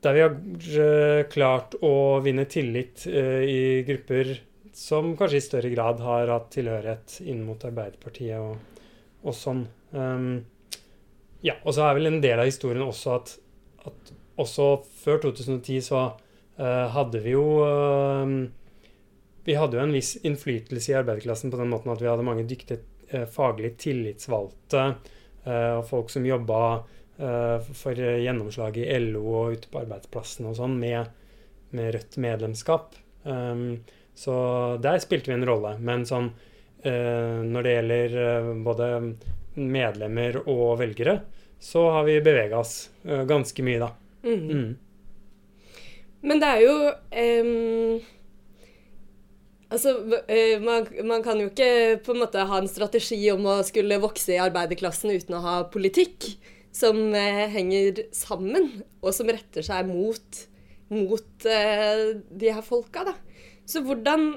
der 0.04 0.16
vi 0.16 0.24
har 0.24 0.34
eh, 0.82 1.22
klart 1.30 1.76
å 1.84 2.20
vinne 2.24 2.44
tillit 2.50 3.06
eh, 3.08 3.42
i 3.48 3.62
grupper 3.86 4.34
som 4.76 5.14
kanskje 5.16 5.40
i 5.40 5.44
større 5.44 5.70
grad 5.72 6.02
har 6.04 6.28
hatt 6.28 6.50
tilhørighet 6.52 7.20
inn 7.24 7.40
mot 7.46 7.62
Arbeiderpartiet 7.64 8.36
og, 8.36 8.84
og 9.24 9.34
sånn. 9.34 9.64
Um, 9.96 10.44
ja, 11.40 11.54
og 11.64 11.72
så 11.72 11.86
er 11.86 11.96
vel 11.96 12.10
en 12.10 12.20
del 12.20 12.42
av 12.42 12.48
historien 12.48 12.84
også 12.84 13.14
at, 13.16 13.32
at 13.88 14.12
også 14.42 14.68
før 15.00 15.22
2010 15.24 15.80
så 15.86 16.02
uh, 16.12 16.86
hadde 16.92 17.22
vi 17.24 17.32
jo 17.32 17.46
uh, 17.64 18.34
vi 19.46 19.56
hadde 19.56 19.78
jo 19.78 19.84
en 19.86 19.96
viss 19.96 20.16
innflytelse 20.26 20.92
i 20.92 20.98
arbeiderklassen 21.00 21.54
på 21.54 21.60
den 21.62 21.72
måten 21.72 21.94
at 21.94 22.02
vi 22.02 22.10
hadde 22.10 22.26
mange 22.26 22.44
dyktige 22.50 22.82
uh, 23.14 23.24
faglig 23.32 23.76
tillitsvalgte 23.80 24.88
og 25.46 25.84
folk 25.86 26.08
som 26.10 26.24
jobba 26.26 26.56
for 27.16 27.96
gjennomslag 27.96 28.76
i 28.76 28.86
LO 29.00 29.22
og 29.30 29.54
ute 29.56 29.70
på 29.72 29.78
arbeidsplassen 29.80 30.50
og 30.50 30.58
sånn 30.58 30.74
med, 30.76 31.08
med 31.72 31.94
Rødt 31.94 32.18
medlemskap. 32.20 32.92
Um, 33.24 33.78
så 34.16 34.34
der 34.80 35.00
spilte 35.04 35.30
vi 35.30 35.36
en 35.36 35.46
rolle. 35.48 35.74
Men 35.80 36.04
sånn 36.08 36.30
eh, 36.86 37.40
når 37.44 37.66
det 37.66 37.74
gjelder 37.74 38.18
eh, 38.22 38.50
både 38.64 38.90
medlemmer 39.60 40.40
og 40.44 40.78
velgere, 40.80 41.18
så 41.60 41.86
har 41.92 42.06
vi 42.08 42.18
bevega 42.24 42.60
oss 42.60 42.88
eh, 43.04 43.24
ganske 43.28 43.64
mye, 43.66 43.80
da. 43.82 43.90
Mm. 44.26 44.44
Mm. 44.50 44.68
Men 46.26 46.42
det 46.42 46.52
er 46.52 46.62
jo 46.64 46.76
um, 46.90 48.12
Altså, 49.66 49.92
eh, 50.30 50.62
man, 50.62 50.84
man 51.04 51.24
kan 51.26 51.40
jo 51.42 51.48
ikke 51.50 51.98
på 52.06 52.14
en 52.14 52.20
måte 52.22 52.44
ha 52.46 52.58
en 52.60 52.68
strategi 52.70 53.18
om 53.32 53.48
å 53.50 53.56
skulle 53.66 53.98
vokse 53.98 54.36
i 54.36 54.38
arbeiderklassen 54.38 55.10
uten 55.10 55.34
å 55.34 55.42
ha 55.42 55.54
politikk 55.72 56.28
som 56.76 56.98
eh, 57.16 57.46
henger 57.52 58.02
sammen, 58.16 58.66
og 59.00 59.14
som 59.16 59.30
retter 59.32 59.64
seg 59.64 59.88
mot, 59.88 60.42
mot 60.92 61.46
eh, 61.48 62.02
de 62.28 62.50
her 62.52 62.64
folka, 62.66 63.06
da. 63.08 63.14
Så 63.66 63.80
hvordan, 63.86 64.34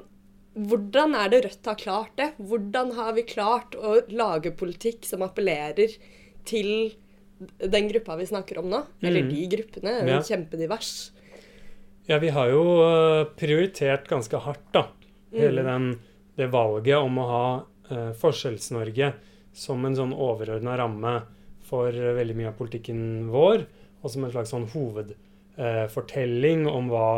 hvordan 0.70 1.14
er 1.20 1.30
det 1.34 1.44
Rødt 1.46 1.68
har 1.70 1.78
klart 1.84 2.16
det? 2.18 2.30
Hvordan 2.40 2.94
har 2.98 3.12
vi 3.18 3.26
klart 3.30 3.76
å 3.78 3.98
lage 4.16 4.54
politikk 4.58 5.04
som 5.06 5.22
appellerer 5.28 5.98
til 6.50 6.72
den 7.62 7.88
gruppa 7.92 8.16
vi 8.20 8.26
snakker 8.32 8.58
om 8.64 8.70
nå? 8.72 8.80
Eller 9.04 9.24
Mhm. 9.24 9.30
de 9.36 9.48
gruppene. 9.58 9.94
Er 10.02 10.08
Ja. 10.16 10.22
kjempedivers. 10.26 11.12
Ja, 12.10 12.18
vi 12.20 12.30
har 12.34 12.50
jo 12.50 12.64
eh, 12.88 13.26
prioritert 13.38 14.08
ganske 14.10 14.40
hardt, 14.42 14.66
da. 14.74 14.88
Hele 15.32 15.62
den, 15.62 15.92
det 16.40 16.48
valget 16.50 16.98
om 16.98 17.20
å 17.22 17.28
ha 17.30 17.44
uh, 17.92 18.14
Forskjells-Norge 18.18 19.12
som 19.54 19.84
en 19.86 19.94
sånn 19.96 20.14
overordna 20.16 20.74
ramme 20.80 21.12
for 21.70 21.94
eh, 21.94 22.16
veldig 22.18 22.36
mye 22.38 22.50
av 22.52 22.58
politikken 22.60 23.30
vår, 23.32 23.66
og 24.02 24.08
som 24.12 24.24
en 24.26 24.34
slags 24.34 24.52
sånn 24.54 24.70
hovedfortelling 24.74 26.68
om 26.72 26.90
hva 26.92 27.10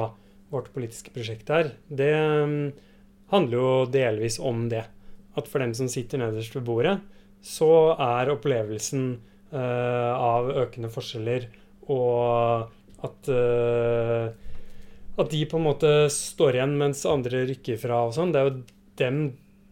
vårt 0.51 0.69
politiske 0.75 1.13
prosjekt 1.15 1.49
er, 1.53 1.65
det 1.87 2.11
mm, 2.11 2.71
handler 3.31 3.57
jo 3.57 3.85
delvis 3.93 4.37
om 4.43 4.67
det. 4.71 4.83
At 5.39 5.47
for 5.47 5.63
dem 5.63 5.73
som 5.77 5.87
sitter 5.91 6.19
nederst 6.19 6.55
ved 6.57 6.65
bordet, 6.67 6.97
så 7.41 7.95
er 7.95 8.33
opplevelsen 8.33 9.05
eh, 9.53 10.11
av 10.11 10.51
økende 10.65 10.91
forskjeller 10.93 11.47
og 11.89 12.67
at 13.01 13.29
eh, 13.33 14.25
at 15.19 15.31
de 15.33 15.41
på 15.49 15.59
en 15.59 15.67
måte 15.67 15.89
står 16.13 16.57
igjen 16.57 16.77
mens 16.79 17.03
andre 17.09 17.43
rykker 17.49 17.79
fra 17.81 18.05
og 18.07 18.15
sånn, 18.15 18.31
det 18.33 18.41
er 18.41 18.47
jo 18.47 18.61
dem 19.01 19.17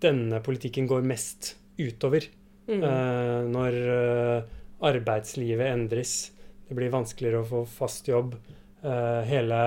denne 0.04 0.40
politikken 0.44 0.88
går 0.90 1.06
mest 1.08 1.54
utover. 1.80 2.28
Mm. 2.70 2.84
Eh, 2.86 3.40
når 3.50 3.78
eh, 3.96 4.50
arbeidslivet 4.86 5.74
endres, 5.74 6.32
det 6.68 6.78
blir 6.78 6.94
vanskeligere 6.94 7.44
å 7.44 7.50
få 7.50 7.64
fast 7.70 8.08
jobb. 8.10 8.36
Eh, 8.84 9.22
hele 9.30 9.60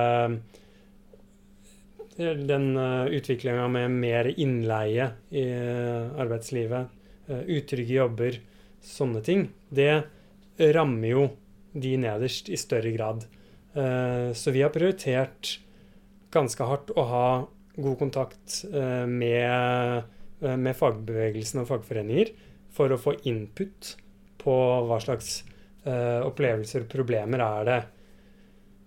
den 2.17 2.77
uh, 2.77 3.09
utviklinga 3.09 3.65
med 3.73 3.91
mer 3.91 4.29
innleie 4.37 5.07
i 5.33 5.47
eh, 5.49 6.11
arbeidslivet, 6.21 6.91
eh, 7.27 7.41
utrygge 7.57 7.97
jobber, 7.97 8.37
sånne 8.85 9.23
ting, 9.25 9.47
det 9.73 10.05
rammer 10.77 11.09
jo 11.09 11.23
de 11.73 11.97
nederst 11.97 12.51
i 12.53 12.59
større 12.61 12.93
grad. 12.93 13.25
Eh, 13.75 14.33
så 14.37 14.53
vi 14.53 14.63
har 14.63 14.73
prioritert 14.75 15.57
ganske 16.33 16.69
hardt 16.69 16.93
å 16.97 17.05
ha 17.09 17.27
god 17.77 17.99
kontakt 18.01 18.59
eh, 18.69 19.07
med, 19.09 20.05
eh, 20.43 20.57
med 20.57 20.77
fagbevegelsen 20.77 21.63
og 21.63 21.71
fagforeninger 21.71 22.35
for 22.73 22.93
å 22.93 23.01
få 23.01 23.17
input 23.29 23.95
på 24.43 24.55
hva 24.89 24.99
slags 25.03 25.41
uh, 25.87 26.23
opplevelser 26.27 26.85
og 26.85 26.93
problemer 26.93 27.43
er 27.45 27.69
det 27.69 27.81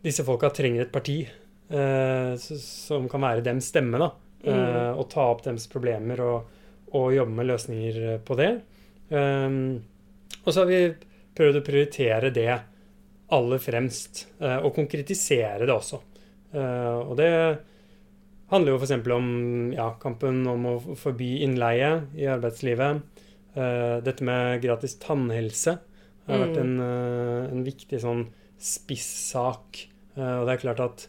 disse 0.06 0.26
folka 0.26 0.52
trenger 0.54 0.86
et 0.86 0.94
parti 0.94 1.18
uh, 1.26 2.36
som 2.38 3.10
kan 3.10 3.26
være 3.26 3.46
dems 3.46 3.72
stemme, 3.74 4.02
da. 4.02 4.12
Uh, 4.46 4.92
og 4.94 5.08
ta 5.10 5.24
opp 5.32 5.42
deres 5.48 5.66
problemer 5.72 6.20
og, 6.22 6.52
og, 6.92 7.08
jobbe 7.16 7.34
med 7.40 7.50
løsninger 7.50 8.20
på 8.26 8.38
det. 8.38 8.52
Um, 9.10 9.80
og 10.44 10.52
så 10.52 10.62
har 10.62 10.70
vi 10.70 10.82
prøvd 11.36 11.58
å 11.58 11.66
prioritere 11.66 12.30
det 12.34 12.52
aller 13.34 13.60
fremst, 13.60 14.28
og 14.38 14.70
konkretisere 14.76 15.66
det 15.66 15.74
også. 15.74 15.98
og 16.54 17.16
det 17.18 17.32
handler 18.52 18.72
jo 18.72 18.78
f.eks. 18.78 18.94
om 19.16 19.30
ja, 19.74 19.88
kampen 20.02 20.44
om 20.48 20.68
å 20.70 20.76
forby 21.00 21.32
innleie 21.44 21.90
i 22.16 22.28
arbeidslivet. 22.30 23.02
Uh, 23.56 24.04
dette 24.04 24.24
med 24.28 24.60
gratis 24.60 24.98
tannhelse 25.00 25.78
har 26.28 26.42
vært 26.42 26.58
en, 26.60 26.74
uh, 26.82 27.48
en 27.48 27.62
viktig 27.64 28.02
sånn 28.04 28.26
spissak. 28.60 29.86
Uh, 30.18 30.42
og 30.42 30.50
det 30.50 30.56
er 30.56 30.64
klart 30.66 30.82
at 30.84 31.06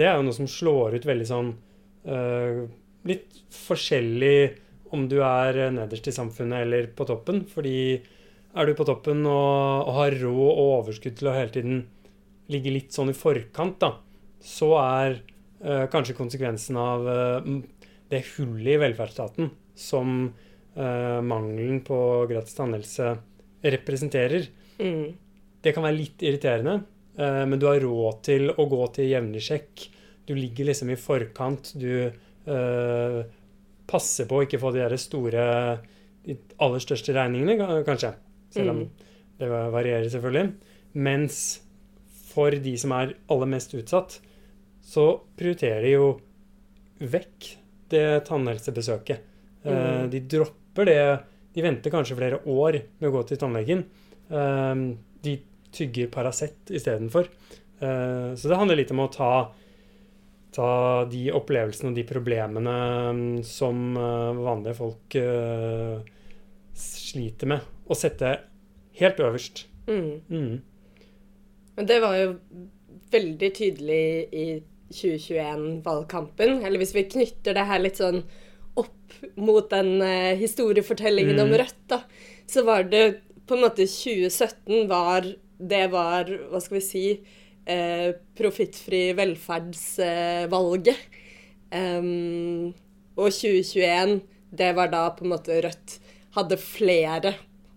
det 0.00 0.06
er 0.08 0.16
jo 0.16 0.24
noe 0.24 0.36
som 0.36 0.48
slår 0.48 0.96
ut 0.96 1.08
veldig 1.08 1.28
sånn 1.28 1.52
Litt 3.06 3.36
forskjellig 3.54 4.38
om 4.94 5.04
du 5.06 5.20
er 5.22 5.54
nederst 5.70 6.08
i 6.10 6.14
samfunnet 6.16 6.64
eller 6.64 6.88
på 6.96 7.04
toppen. 7.06 7.44
Fordi 7.46 8.00
er 8.00 8.66
du 8.66 8.72
på 8.74 8.86
toppen 8.88 9.20
og, 9.30 9.90
har 9.94 10.16
råd 10.18 10.40
og 10.48 10.62
overskudd 10.80 11.14
til 11.20 11.30
å 11.30 11.34
hele 11.36 11.54
tiden 11.54 11.84
ligge 12.50 12.72
litt 12.74 12.96
sånn 12.96 13.12
i 13.12 13.14
forkant, 13.14 13.76
da, 13.84 13.92
så 14.42 14.72
er 14.80 15.20
kanskje 15.94 16.18
konsekvensen 16.18 16.80
av 16.82 17.06
det 18.10 18.24
hullet 18.32 18.74
i 18.74 18.80
velferdsstaten 18.82 19.52
som 19.78 20.32
uh, 20.78 21.20
mangelen 21.24 21.82
på 21.86 21.98
gratis 22.30 22.56
tannhelse 22.58 23.14
representerer. 23.62 24.48
Mm. 24.78 25.12
Det 25.62 25.74
kan 25.74 25.86
være 25.86 25.98
litt 26.00 26.22
irriterende, 26.26 26.80
men 27.14 27.60
du 27.60 27.68
har 27.68 27.78
råd 27.78 28.22
til 28.26 28.48
å 28.50 28.64
gå 28.66 28.80
til 28.96 29.10
jevnlig 29.12 29.42
sjekk. 29.46 29.84
Du 30.26 30.32
ligger 30.34 30.66
liksom 30.66 30.90
i 30.90 30.96
forkant. 30.98 31.68
Du 31.78 32.10
passer 33.86 34.26
på 34.26 34.40
å 34.40 34.42
ikke 34.42 34.58
få 34.58 34.72
de 34.74 34.80
der 34.82 34.96
store 34.98 35.44
de 36.26 36.36
aller 36.62 36.82
største 36.82 37.14
regningene, 37.14 37.82
kanskje. 37.86 38.14
Selv 38.54 38.72
om 38.72 38.80
mm. 38.82 38.88
det 39.38 39.50
varierer, 39.52 40.08
selvfølgelig. 40.10 40.52
Mens 41.06 41.38
for 42.32 42.54
de 42.64 42.74
som 42.80 42.94
er 42.96 43.14
aller 43.32 43.50
mest 43.52 43.74
utsatt, 43.76 44.18
så 44.82 45.06
prioriterer 45.38 45.86
de 45.86 45.94
jo 45.94 46.08
vekk 47.12 47.52
det 47.92 48.06
tannhelsebesøket. 48.28 49.28
Mm. 49.62 50.10
De 50.10 50.24
dropper 50.26 50.61
det. 50.88 51.00
De 51.52 51.64
venter 51.64 51.92
kanskje 51.92 52.16
flere 52.16 52.40
år 52.48 52.78
med 52.98 53.08
å 53.10 53.14
gå 53.16 53.24
til 53.28 53.40
tannlegen. 53.40 53.84
Eh, 54.32 54.84
de 55.22 55.34
tygger 55.72 56.12
Paracet 56.12 56.72
istedenfor. 56.72 57.28
Eh, 57.80 58.30
så 58.36 58.48
det 58.48 58.60
handler 58.60 58.80
litt 58.80 58.92
om 58.94 59.04
å 59.04 59.10
ta, 59.12 59.32
ta 60.56 60.70
de 61.12 61.26
opplevelsene 61.36 61.92
og 61.92 62.00
de 62.00 62.06
problemene 62.08 62.76
mm, 63.12 63.42
som 63.46 63.94
vanlige 64.40 64.78
folk 64.80 65.18
sliter 66.72 67.50
med, 67.52 67.72
og 67.84 67.98
sette 68.00 68.36
helt 68.96 69.20
øverst. 69.20 69.66
Mm. 69.86 70.22
Mm. 70.28 70.62
Men 71.76 71.88
det 71.88 71.98
var 72.00 72.16
jo 72.16 72.28
veldig 73.12 73.50
tydelig 73.56 74.04
i 74.32 74.46
2021-valgkampen. 74.92 76.60
Eller 76.64 76.80
hvis 76.80 76.94
vi 76.96 77.08
knytter 77.08 77.56
det 77.56 77.66
her 77.68 77.82
litt 77.82 78.00
sånn 78.00 78.22
opp 78.80 79.16
mot 79.36 79.68
den 79.70 79.94
uh, 80.02 80.32
historiefortellingen 80.38 81.38
mm. 81.38 81.44
om 81.44 81.54
Rødt, 81.60 81.80
da, 81.90 82.02
så 82.48 82.64
var 82.66 82.88
det 82.90 83.04
på 83.46 83.56
en 83.56 83.64
måte 83.66 83.86
2017 83.86 84.88
var 84.90 85.26
Det 85.62 85.86
var, 85.92 86.30
hva 86.50 86.58
skal 86.62 86.78
vi 86.80 86.84
si, 86.84 87.06
uh, 87.70 88.08
profittfri 88.38 89.12
velferdsvalget. 89.14 91.04
Uh, 91.70 91.98
um, 92.00 92.72
og 93.14 93.28
2021, 93.30 94.16
det 94.50 94.72
var 94.74 94.90
da 94.90 95.04
på 95.14 95.26
en 95.26 95.34
måte 95.34 95.60
Rødt 95.62 95.98
hadde 96.34 96.58
flere 96.58 97.34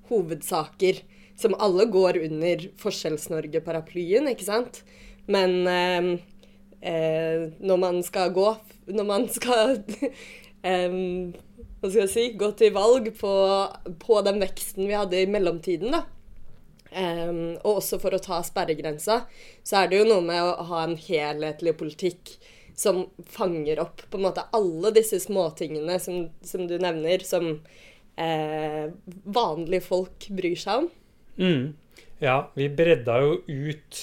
hovedsaker 0.09 1.01
som 1.39 1.55
alle 1.59 1.87
går 1.91 2.19
under 2.23 2.69
Forskjells-Norge-paraplyen, 2.79 4.29
ikke 4.31 4.47
sant? 4.47 4.81
Men 5.27 5.57
um, 5.67 6.09
eh, 6.79 7.47
når 7.59 7.79
man 7.81 8.03
skal 8.05 8.29
gå 8.35 8.51
Når 8.93 9.05
man 9.09 9.23
skal 9.33 9.79
eh, 10.65 10.97
Hva 11.79 11.89
skal 11.89 12.01
jeg 12.03 12.11
si 12.11 12.25
Gå 12.39 12.51
til 12.59 12.73
valg 12.75 13.11
på, 13.19 13.33
på 14.01 14.19
den 14.25 14.41
veksten 14.43 14.87
vi 14.87 14.97
hadde 14.97 15.21
i 15.21 15.29
mellomtiden, 15.29 15.95
da. 15.95 16.03
Um, 16.95 17.57
og 17.65 17.81
også 17.81 17.97
for 17.99 18.15
å 18.15 18.21
ta 18.23 18.37
sperregrensa, 18.45 19.25
så 19.67 19.81
er 19.81 19.89
det 19.91 19.97
jo 19.99 20.05
noe 20.07 20.23
med 20.23 20.39
å 20.39 20.63
ha 20.69 20.83
en 20.85 20.93
helhetlig 20.95 21.73
politikk 21.75 22.37
som 22.71 23.01
fanger 23.35 23.81
opp 23.83 24.05
på 24.07 24.15
en 24.15 24.23
måte 24.23 24.45
alle 24.55 24.93
disse 24.95 25.19
småtingene 25.25 25.97
som, 25.99 26.29
som 26.39 26.63
du 26.69 26.77
nevner, 26.79 27.25
som 27.27 27.49
eh, 28.15 28.85
vanlige 29.27 29.83
folk 29.83 30.29
bryr 30.37 30.55
seg 30.59 30.85
om. 30.85 30.87
Mm. 31.35 32.05
Ja, 32.23 32.37
vi 32.55 32.69
bredda 32.71 33.19
jo 33.25 33.37
ut 33.43 34.01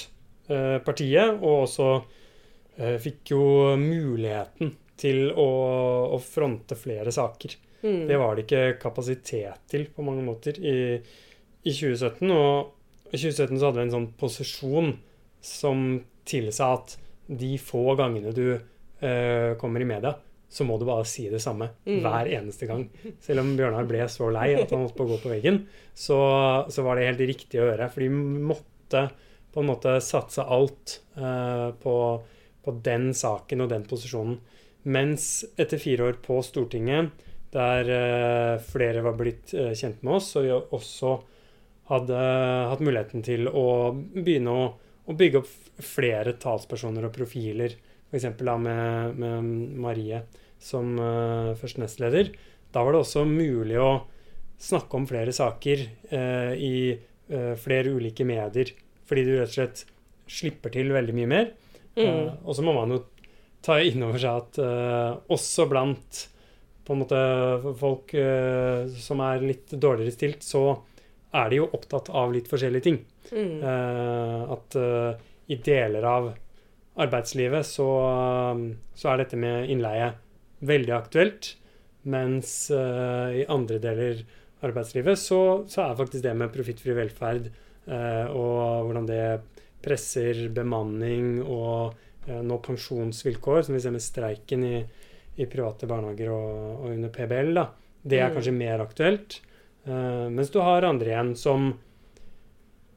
eh, 0.52 0.76
partiet, 0.84 1.40
og 1.40 1.64
også 1.64 1.88
Eh, 2.80 2.96
fikk 2.96 3.34
jo 3.34 3.42
muligheten 3.76 4.72
til 5.02 5.28
å, 5.30 5.48
å 6.14 6.18
fronte 6.22 6.78
flere 6.78 7.12
saker. 7.14 7.56
Mm. 7.82 8.06
Det 8.08 8.18
var 8.20 8.36
det 8.36 8.46
ikke 8.46 8.78
kapasitet 8.82 9.66
til 9.70 9.88
på 9.90 10.04
mange 10.06 10.24
måter 10.26 10.58
i, 10.58 10.76
i 11.62 11.72
2017. 11.72 12.30
Og 12.30 13.12
i 13.12 13.18
2017 13.18 13.56
så 13.56 13.68
hadde 13.68 13.80
vi 13.80 13.86
en 13.88 13.96
sånn 13.96 14.10
posisjon 14.18 14.92
som 15.42 15.86
tilsa 16.28 16.74
at 16.76 16.98
de 17.26 17.56
få 17.58 17.96
gangene 17.98 18.34
du 18.36 18.46
eh, 18.52 19.54
kommer 19.58 19.82
i 19.82 19.88
media, 19.88 20.12
så 20.52 20.66
må 20.68 20.76
du 20.78 20.84
bare 20.84 21.06
si 21.08 21.24
det 21.32 21.40
samme 21.42 21.70
mm. 21.86 21.98
hver 22.04 22.28
eneste 22.36 22.68
gang. 22.68 22.84
Selv 23.24 23.42
om 23.42 23.54
Bjørnar 23.58 23.88
ble 23.88 24.04
så 24.12 24.28
lei 24.30 24.52
at 24.54 24.70
han 24.70 24.84
holdt 24.84 24.98
på 24.98 25.06
å 25.06 25.14
gå 25.14 25.18
på 25.22 25.32
veggen, 25.32 25.62
så, 25.96 26.18
så 26.70 26.84
var 26.86 26.98
det 26.98 27.08
helt 27.08 27.24
riktig 27.32 27.62
å 27.62 27.70
gjøre. 27.70 27.88
For 27.90 28.04
de 28.04 28.10
måtte 28.52 29.06
på 29.52 29.60
en 29.60 29.68
måte 29.68 29.96
satse 30.04 30.44
alt 30.44 31.00
eh, 31.16 31.72
på 31.82 31.96
på 32.62 32.74
den 32.84 33.10
saken 33.14 33.64
og 33.64 33.70
den 33.72 33.86
posisjonen. 33.88 34.38
Mens 34.82 35.44
etter 35.60 35.78
fire 35.78 36.08
år 36.10 36.18
på 36.24 36.40
Stortinget, 36.42 37.12
der 37.52 37.90
uh, 37.92 38.62
flere 38.64 39.04
var 39.04 39.14
blitt 39.18 39.52
uh, 39.54 39.70
kjent 39.76 40.02
med 40.02 40.18
oss, 40.18 40.32
og 40.40 40.48
jeg 40.48 40.62
også 40.74 41.16
hadde 41.92 42.18
uh, 42.18 42.70
hatt 42.72 42.82
muligheten 42.82 43.24
til 43.26 43.46
å 43.48 43.92
begynne 43.92 44.54
å, 44.56 44.64
å, 45.04 45.16
bygge 45.18 45.42
opp 45.42 45.52
flere 45.84 46.34
talspersoner 46.40 47.06
og 47.06 47.14
profiler, 47.14 47.76
f.eks. 48.10 48.28
med, 48.40 49.20
med 49.20 49.52
Marie 49.82 50.24
som 50.62 50.94
første 51.58 51.80
nestleder, 51.82 52.28
da 52.72 52.84
var 52.84 52.94
det 52.94 53.00
også 53.02 53.24
mulig 53.26 53.78
å 53.82 54.04
snakke 54.62 54.98
om 54.98 55.08
flere 55.08 55.32
saker 55.34 55.80
i 56.54 56.74
flere 57.58 57.90
ulike 57.96 58.22
medier, 58.28 58.70
fordi 59.08 59.24
du 59.26 59.32
rett 59.32 59.50
og 59.50 59.56
slett 59.56 59.82
slipper 60.30 60.72
til 60.74 60.92
veldig 60.94 61.16
mye 61.16 61.30
mer. 61.30 61.50
Mm. 61.96 62.04
Eh, 62.04 62.28
og 62.44 62.56
så 62.56 62.64
må 62.64 62.74
man 62.76 62.94
jo 62.94 63.02
ta 63.62 63.78
inn 63.82 64.02
over 64.04 64.20
seg 64.20 64.42
at 64.42 64.60
uh, 64.62 65.18
også 65.32 65.68
blant 65.70 66.26
på 66.82 66.94
en 66.94 67.02
måte 67.04 67.18
folk 67.78 68.14
uh, 68.18 68.88
som 68.98 69.22
er 69.22 69.44
litt 69.46 69.74
dårligere 69.78 70.14
stilt, 70.14 70.46
så 70.46 70.80
er 71.32 71.48
de 71.48 71.62
jo 71.62 71.70
opptatt 71.72 72.10
av 72.10 72.34
litt 72.34 72.50
forskjellige 72.50 72.88
ting. 72.88 73.02
Mm. 73.32 73.62
at 74.52 74.74
i 75.48 75.56
deler 75.64 76.04
av 76.04 76.26
arbeidslivet 77.00 77.64
så, 77.64 77.86
så, 78.92 79.06
er 79.08 79.22
dette 79.22 79.38
med 79.40 79.70
innleie 79.72 80.10
veldig 80.68 80.92
aktuelt. 80.92 81.54
Mens 82.12 82.66
i 82.68 83.46
andre 83.48 83.78
deler 83.80 84.20
av 84.20 84.68
arbeidslivet 84.68 85.16
så, 85.22 85.40
så, 85.64 85.86
er 85.86 85.96
faktisk 86.02 86.26
det 86.26 86.34
med 86.36 86.52
profittfri 86.52 86.98
velferd 86.98 87.48
og 87.88 88.90
hvordan 88.90 89.08
det 89.08 89.24
presser 89.86 90.44
bemanning 90.52 91.40
og 91.40 91.96
nå 92.26 92.58
pensjonsvilkår, 92.62 93.62
som 93.66 93.74
vi 93.74 93.80
ser 93.82 93.94
med 93.94 94.02
streiken 94.02 94.64
i, 94.64 94.76
i 95.36 95.46
private 95.50 95.88
barnehager 95.90 96.30
og, 96.30 96.50
og, 96.76 96.90
under 96.92 97.10
PBL, 97.10 97.54
da. 97.56 97.66
det 98.02 98.20
er 98.20 98.30
mm. 98.30 98.36
kanskje 98.36 98.54
mer 98.56 98.84
aktuelt. 98.84 99.38
Uh, 99.86 100.28
mens 100.30 100.52
du 100.54 100.60
har 100.62 100.86
andre 100.86 101.10
igjen 101.10 101.32
som 101.38 101.72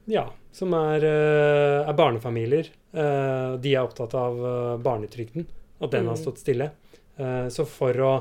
ja, 0.05 0.27
som 0.53 0.73
er, 0.77 1.01
uh, 1.01 1.87
er 1.89 1.97
barnefamilier. 1.97 2.69
Uh, 2.93 3.55
de 3.61 3.73
er 3.73 3.81
opptatt 3.81 4.13
av 4.19 4.37
barnetrygden, 4.85 5.47
at 5.79 5.95
den 5.95 6.05
mm. 6.05 6.11
har 6.13 6.21
stått 6.21 6.43
stille. 6.43 6.71
så 7.15 7.63
for 7.63 7.99
å 8.03 8.13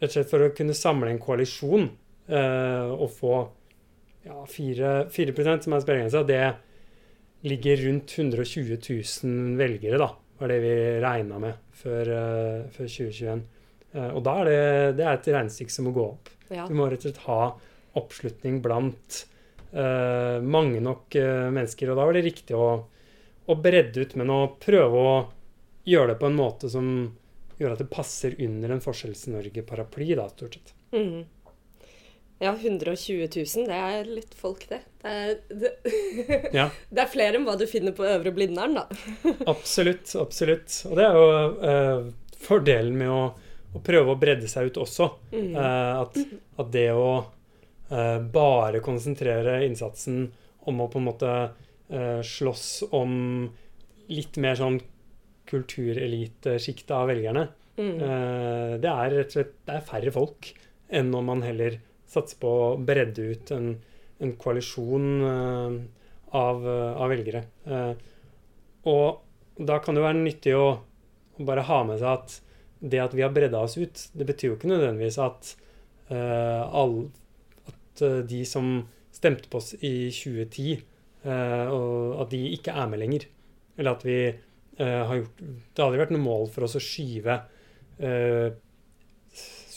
rett 0.00 0.08
og 0.08 0.14
slett 0.14 0.30
for 0.30 0.44
å 0.46 0.52
kunne 0.56 0.74
samle 0.76 1.10
en 1.12 1.18
koalisjon 1.20 1.82
og 2.28 3.10
få 3.12 3.34
ja, 4.24 4.44
4, 4.48 4.92
4% 5.12 5.66
som 5.66 5.74
er 5.76 5.82
sperregrensa, 5.84 6.22
det 6.24 6.38
ligger 7.40 7.76
rundt 7.76 8.18
120 8.18 8.78
000 9.24 9.56
velgere, 9.58 9.98
da, 9.98 10.10
var 10.38 10.52
det 10.52 10.58
vi 10.62 10.74
regna 11.02 11.38
med 11.42 11.54
før, 11.78 12.10
uh, 12.10 12.66
før 12.74 12.90
2021. 12.90 13.46
Uh, 13.94 14.02
eh, 14.02 14.10
og 14.10 14.22
da 14.26 14.34
er 14.42 14.50
det, 14.50 14.60
det 14.98 15.06
er 15.06 15.16
et 15.16 15.30
regnestykke 15.36 15.74
som 15.74 15.88
må 15.88 15.94
gå 15.96 16.06
opp. 16.10 16.30
Ja. 16.48 16.66
Du 16.68 16.74
må 16.78 16.88
rett 16.88 17.04
og 17.04 17.10
slett 17.10 17.24
ha 17.26 17.40
oppslutning 17.98 18.60
blant 18.64 19.22
uh, 19.72 20.38
mange 20.42 20.82
nok 20.84 21.16
uh, 21.18 21.48
mennesker. 21.54 21.92
Og 21.92 22.00
da 22.00 22.08
var 22.08 22.18
det 22.18 22.26
riktig 22.26 22.58
å, 22.58 22.68
å 23.46 23.58
bredde 23.62 24.04
ut, 24.04 24.18
men 24.20 24.34
å 24.34 24.42
prøve 24.60 25.06
å 25.12 25.16
gjøre 25.88 26.12
det 26.12 26.20
på 26.20 26.28
en 26.28 26.38
måte 26.38 26.70
som 26.72 26.90
gjør 27.58 27.74
at 27.74 27.82
det 27.82 27.90
passer 27.90 28.36
under 28.44 28.74
en 28.74 28.82
Forskjells-Norge-paraply, 28.82 30.12
da, 30.18 30.28
stort 30.30 30.58
sett. 30.58 30.74
Mm. 30.94 31.24
Ja, 32.38 32.52
120 32.54 33.26
000, 33.34 33.64
det 33.66 33.74
er 33.82 34.04
litt 34.06 34.34
folk, 34.38 34.62
det. 34.70 34.78
Det 35.02 35.10
er, 35.10 35.32
det, 35.50 35.72
Ja. 36.58 36.68
det 36.90 37.02
er 37.02 37.10
flere 37.10 37.38
enn 37.40 37.46
hva 37.48 37.56
du 37.58 37.64
finner 37.66 37.94
på 37.96 38.06
Øvre 38.06 38.30
Blindern, 38.36 38.76
da. 38.78 38.84
Absolutt, 39.52 40.12
absolutt. 40.20 40.70
Og 40.86 40.94
det 41.00 41.06
er 41.08 41.18
jo 41.18 41.26
eh, 41.72 42.04
fordelen 42.44 42.94
med 43.00 43.10
å, 43.10 43.22
å 43.74 43.82
prøve 43.82 44.14
å 44.14 44.20
bredde 44.22 44.46
seg 44.50 44.70
ut 44.70 44.78
også. 44.84 45.08
Mm. 45.34 45.50
Eh, 45.58 45.94
at, 46.04 46.20
at 46.62 46.70
det 46.76 46.86
å 46.94 47.08
eh, 47.90 48.18
bare 48.38 48.84
konsentrere 48.86 49.58
innsatsen 49.66 50.28
om 50.70 50.84
å 50.84 50.88
på 50.92 51.00
en 51.02 51.08
måte 51.10 51.32
eh, 51.90 52.20
slåss 52.22 52.68
om 52.94 53.48
litt 54.14 54.38
mer 54.40 54.54
sånn 54.60 54.78
kulturelitesjiktet 55.48 56.90
av 56.96 57.08
velgerne, 57.10 57.48
Mm. 57.78 58.00
eh, 58.02 58.72
det 58.82 58.88
er 58.90 59.12
rett 59.14 59.28
og 59.28 59.34
slett 59.36 59.52
det 59.68 59.74
er 59.76 59.84
færre 59.86 60.10
folk 60.10 60.48
enn 60.90 61.12
om 61.14 61.28
man 61.30 61.44
heller 61.46 61.76
satser 62.08 62.40
på 62.40 62.50
å 62.50 62.74
bredde 62.80 63.30
ut 63.32 63.52
en, 63.54 63.72
en 64.24 64.34
koalisjon 64.40 65.08
eh, 65.28 65.78
av, 66.38 66.66
eh, 66.66 66.92
av 66.96 67.12
velgere. 67.12 67.44
Eh, 67.68 67.94
og 68.88 69.64
da 69.68 69.78
kan 69.82 69.98
det 69.98 70.04
være 70.04 70.22
nyttig 70.22 70.54
å, 70.56 70.66
å 71.38 71.48
bare 71.48 71.66
ha 71.68 71.80
med 71.86 72.00
seg 72.00 72.10
at 72.14 72.38
det 72.78 73.00
at 73.02 73.16
vi 73.16 73.24
har 73.24 73.34
bredda 73.34 73.60
oss 73.66 73.74
ut, 73.78 74.04
det 74.14 74.26
betyr 74.28 74.52
jo 74.52 74.56
ikke 74.56 74.70
nødvendigvis 74.70 75.16
at, 75.18 75.48
all, 76.14 76.92
at 77.66 78.02
de 78.30 78.38
som 78.46 78.68
stemte 79.10 79.50
på 79.50 79.58
oss 79.58 79.72
i 79.82 80.12
2010, 80.14 80.84
eh, 81.26 81.72
og 81.74 82.22
at 82.22 82.30
de 82.30 82.38
ikke 82.54 82.76
er 82.78 82.86
med 82.92 83.02
lenger. 83.02 83.26
Eller 83.74 83.98
at 83.98 84.06
vi 84.06 84.20
har 84.78 85.10
gjort 85.18 85.40
Det 85.74 85.82
aldri 85.82 85.98
vært 85.98 86.12
noe 86.14 86.22
mål 86.22 86.44
for 86.54 86.68
oss 86.68 86.76
å 86.78 86.82
skyve 86.82 87.34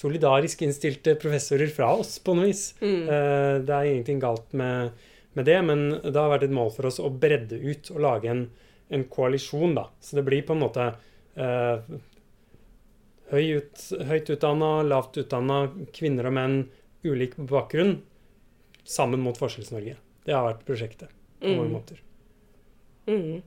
solidarisk 0.01 0.63
innstilte 0.65 1.13
professorer 1.21 1.69
fra 1.69 1.91
oss, 2.01 2.15
på 2.25 2.33
noe 2.37 2.49
vis. 2.49 2.71
Mm. 2.81 3.01
Eh, 3.05 3.55
det 3.67 3.75
er 3.77 3.89
ingenting 3.91 4.21
galt 4.23 4.51
med, 4.57 4.91
med 5.37 5.45
det, 5.47 5.59
men 5.67 5.83
det 6.01 6.15
har 6.17 6.31
vært 6.33 6.47
et 6.49 6.55
mål 6.57 6.71
for 6.75 6.89
oss 6.89 6.97
å 6.99 7.11
bredde 7.13 7.59
ut 7.61 7.91
og 7.93 8.01
lage 8.01 8.31
en, 8.33 8.45
en 8.89 9.05
koalisjon, 9.13 9.75
da. 9.77 9.85
Så 10.01 10.17
det 10.17 10.25
blir 10.27 10.41
på 10.47 10.57
en 10.57 10.63
måte 10.65 10.87
eh, 11.37 11.91
høy 13.31 13.45
ut, 13.61 13.85
høyt 14.09 14.29
utdanna, 14.33 14.71
lavt 14.83 15.21
utdanna, 15.21 15.61
kvinner 15.95 16.27
og 16.27 16.35
menn, 16.35 16.57
ulik 17.07 17.37
bakgrunn, 17.49 17.99
sammen 18.83 19.21
mot 19.23 19.37
Forskjells-Norge. 19.39 19.95
Det 20.25 20.33
har 20.35 20.43
vært 20.49 20.65
prosjektet 20.67 21.13
på 21.41 21.47
mange 21.53 21.69
Mm. 21.69 21.75
måter. 21.77 22.01
Mm. 23.07 23.41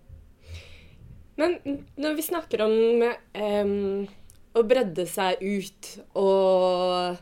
Men 1.37 1.59
når 1.99 2.17
vi 2.17 2.23
snakker 2.27 2.63
om 2.65 2.73
em, 3.35 4.07
å 4.55 4.63
bredde 4.67 5.07
seg 5.11 5.41
ut 5.43 5.89
og 6.21 7.17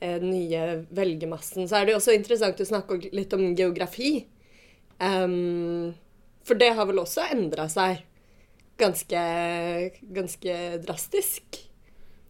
eh, 0.00 0.20
nye 0.22 0.62
velgermassen, 0.96 1.68
så 1.68 1.80
er 1.80 1.88
det 1.90 1.96
også 1.98 2.14
interessant 2.16 2.60
å 2.60 2.68
snakke 2.68 3.00
litt 3.12 3.32
om 3.36 3.50
geografi. 3.58 4.14
Um, 5.00 5.92
for 6.44 6.60
det 6.60 6.72
har 6.76 6.88
vel 6.88 7.02
også 7.02 7.26
endra 7.32 7.66
seg 7.72 8.02
ganske, 8.80 9.20
ganske 10.12 10.56
drastisk. 10.84 11.60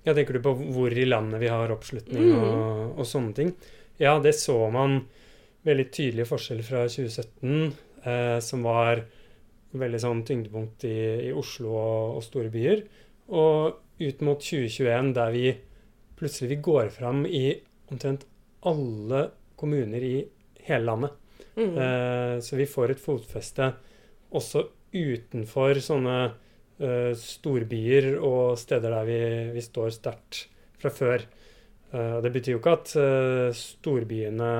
Ja, 0.06 0.14
tenker 0.16 0.38
du 0.38 0.42
på 0.44 0.54
hvor 0.74 0.92
i 0.94 1.06
landet 1.06 1.42
vi 1.42 1.50
har 1.52 1.72
oppslutning 1.74 2.30
Mm. 2.30 2.38
og, 2.40 2.98
og 2.98 3.06
sånne 3.06 3.34
ting? 3.36 3.54
Ja, 4.00 4.18
det 4.18 4.32
så 4.38 4.56
man 4.72 5.02
veldig 5.66 5.90
tydelige 5.92 6.30
forskjeller 6.30 6.64
fra 6.64 6.86
2017, 6.88 7.74
eh, 8.08 8.38
som 8.40 8.64
var 8.64 9.04
veldig 9.76 10.00
sånn 10.00 10.22
tyngdepunkt 10.26 10.86
i, 10.88 11.28
i 11.28 11.32
Oslo 11.36 11.74
og, 11.76 12.16
og 12.16 12.24
store 12.24 12.50
byer. 12.50 12.82
Og 13.28 13.76
ut 14.00 14.22
mot 14.24 14.40
2021, 14.40 15.12
der 15.16 15.34
vi 15.34 15.46
plutselig 16.18 16.50
vi 16.54 16.60
går 16.64 16.90
fram 16.92 17.24
i 17.26 17.54
omtrent 17.90 18.26
alle 18.66 19.28
kommuner 19.60 20.04
i 20.04 20.16
hele 20.66 20.84
landet. 20.84 21.16
Mm. 21.56 21.72
Eh, 21.78 22.36
så 22.44 22.56
vi 22.56 22.68
får 22.68 22.94
et 22.94 23.02
fotfeste 23.02 23.72
også 24.36 24.64
utenfor 24.94 25.80
sånne 25.82 26.16
eh, 26.80 27.12
storbyer 27.18 28.14
og 28.18 28.58
steder 28.60 28.94
der 28.94 29.08
vi, 29.08 29.20
vi 29.56 29.64
står 29.64 29.92
sterkt 29.96 30.44
fra 30.80 30.92
før. 30.94 31.26
Eh, 31.92 32.14
og 32.18 32.24
det 32.24 32.32
betyr 32.36 32.56
jo 32.56 32.62
ikke 32.62 32.76
at 32.78 32.94
eh, 33.00 33.50
storbyene 33.56 34.52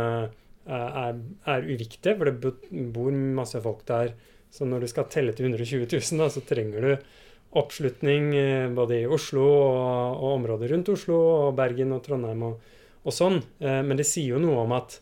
er, 0.70 0.90
er, 1.06 1.22
er 1.54 1.70
uviktige, 1.70 2.16
for 2.18 2.28
det 2.28 2.90
bor 2.94 3.14
masse 3.40 3.60
folk 3.62 3.86
der. 3.88 4.14
Så 4.50 4.66
når 4.66 4.82
du 4.82 4.90
skal 4.90 5.06
telle 5.10 5.34
til 5.36 5.46
120 5.46 5.86
000, 5.86 6.20
da, 6.20 6.30
så 6.32 6.42
trenger 6.46 6.86
du 6.86 7.10
oppslutning 7.58 8.34
eh, 8.36 8.68
både 8.70 9.00
i 9.02 9.06
Oslo 9.10 9.42
og, 9.42 10.18
og 10.20 10.34
området 10.36 10.70
rundt 10.70 10.90
Oslo, 10.92 11.18
og 11.46 11.54
Bergen 11.58 11.94
og 11.96 12.02
Trondheim 12.06 12.44
og, 12.46 12.74
og 13.02 13.14
sånn. 13.14 13.40
Eh, 13.58 13.80
men 13.86 13.98
det 13.98 14.06
sier 14.08 14.36
jo 14.36 14.42
noe 14.42 14.64
om 14.64 14.74
at 14.76 15.00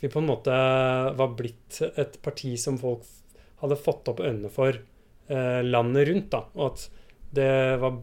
vi 0.00 0.10
på 0.12 0.22
en 0.22 0.30
måte 0.30 0.54
var 1.18 1.34
blitt 1.36 1.80
et 1.88 2.20
parti 2.22 2.54
som 2.60 2.78
folk 2.80 3.04
hadde 3.62 3.80
fått 3.82 4.08
opp 4.12 4.22
øynene 4.22 4.50
for 4.52 4.70
eh, 4.72 5.60
landet 5.66 6.08
rundt. 6.08 6.30
da, 6.32 6.44
Og 6.56 6.70
at 6.70 6.86
det 7.34 7.50
var, 7.82 7.98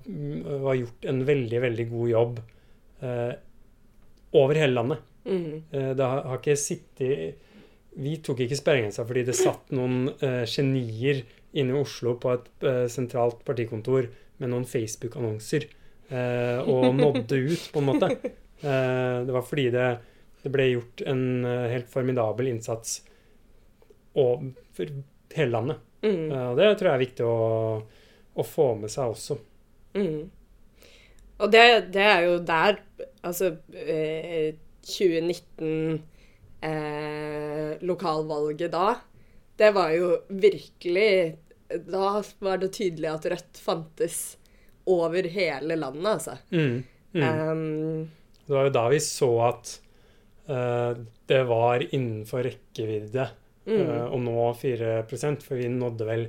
var 0.67 0.77
gjort 0.77 1.07
en 1.09 1.23
veldig, 1.25 1.61
veldig 1.63 1.85
god 1.89 2.09
jobb 2.11 2.41
eh, 3.07 3.31
over 4.35 4.59
hele 4.59 4.75
landet. 4.75 5.11
Mm. 5.25 5.63
Det 5.71 6.05
har, 6.05 6.19
har 6.29 6.37
ikke 6.37 6.53
sittet 6.53 7.39
Vi 7.97 8.11
tok 8.21 8.43
ikke 8.43 8.57
sperregrensa 8.59 9.01
fordi 9.09 9.23
det 9.25 9.33
satt 9.33 9.71
noen 9.73 10.11
eh, 10.19 10.43
genier 10.45 11.23
inne 11.55 11.75
i 11.75 11.79
Oslo 11.79 12.15
på 12.21 12.33
et 12.35 12.67
eh, 12.67 12.85
sentralt 12.91 13.41
partikontor 13.47 14.09
med 14.41 14.51
noen 14.51 14.67
Facebook-annonser 14.67 15.67
eh, 16.09 16.59
og 16.61 16.89
nådde 17.01 17.41
ut, 17.47 17.69
på 17.71 17.81
en 17.81 17.89
måte. 17.89 18.11
Eh, 18.59 19.17
det 19.27 19.35
var 19.35 19.47
fordi 19.47 19.69
det, 19.73 19.89
det 20.43 20.51
ble 20.53 20.69
gjort 20.73 21.03
en 21.07 21.25
helt 21.71 21.91
formidabel 21.91 22.53
innsats 22.53 22.99
over 24.15 24.87
hele 25.35 25.51
landet. 25.51 25.77
Mm. 26.05 26.31
Eh, 26.31 26.47
og 26.51 26.57
det 26.59 26.71
tror 26.77 26.89
jeg 26.89 26.95
er 26.95 27.03
viktig 27.03 27.27
å, 27.27 27.37
å 28.35 28.47
få 28.47 28.71
med 28.79 28.93
seg 28.93 29.13
også. 29.15 29.37
Mm. 29.95 30.25
Og 31.35 31.51
det, 31.51 31.63
det 31.95 32.03
er 32.03 32.21
jo 32.27 32.35
der 32.47 32.77
Altså 33.25 33.49
eh, 33.75 34.55
2019 34.85 36.03
eh, 36.63 37.71
Lokalvalget 37.81 38.71
da, 38.75 38.91
det 39.57 39.71
var 39.73 39.95
jo 39.95 40.11
virkelig 40.29 41.07
Da 41.67 42.09
var 42.45 42.59
det 42.61 42.73
tydelig 42.77 43.09
at 43.09 43.25
Rødt 43.31 43.61
fantes 43.61 44.19
over 44.85 45.25
hele 45.33 45.77
landet, 45.79 46.05
altså. 46.11 46.37
Mm. 46.51 46.83
Mm. 47.15 47.49
Um, 47.49 48.09
Det 48.45 48.53
var 48.53 48.67
jo 48.67 48.75
da 48.75 48.83
vi 48.91 48.99
så 49.01 49.29
at 49.47 49.71
uh, 50.49 50.93
det 51.25 51.41
var 51.49 51.81
innenfor 51.87 52.43
rekkevidde 52.45 53.25
mm, 53.65 53.79
uh, 53.79 54.03
å 54.13 54.19
nå 54.21 54.49
4% 54.59 55.45
for 55.45 55.57
vi 55.57 55.71
nådde 55.71 56.09
vel 56.09 56.27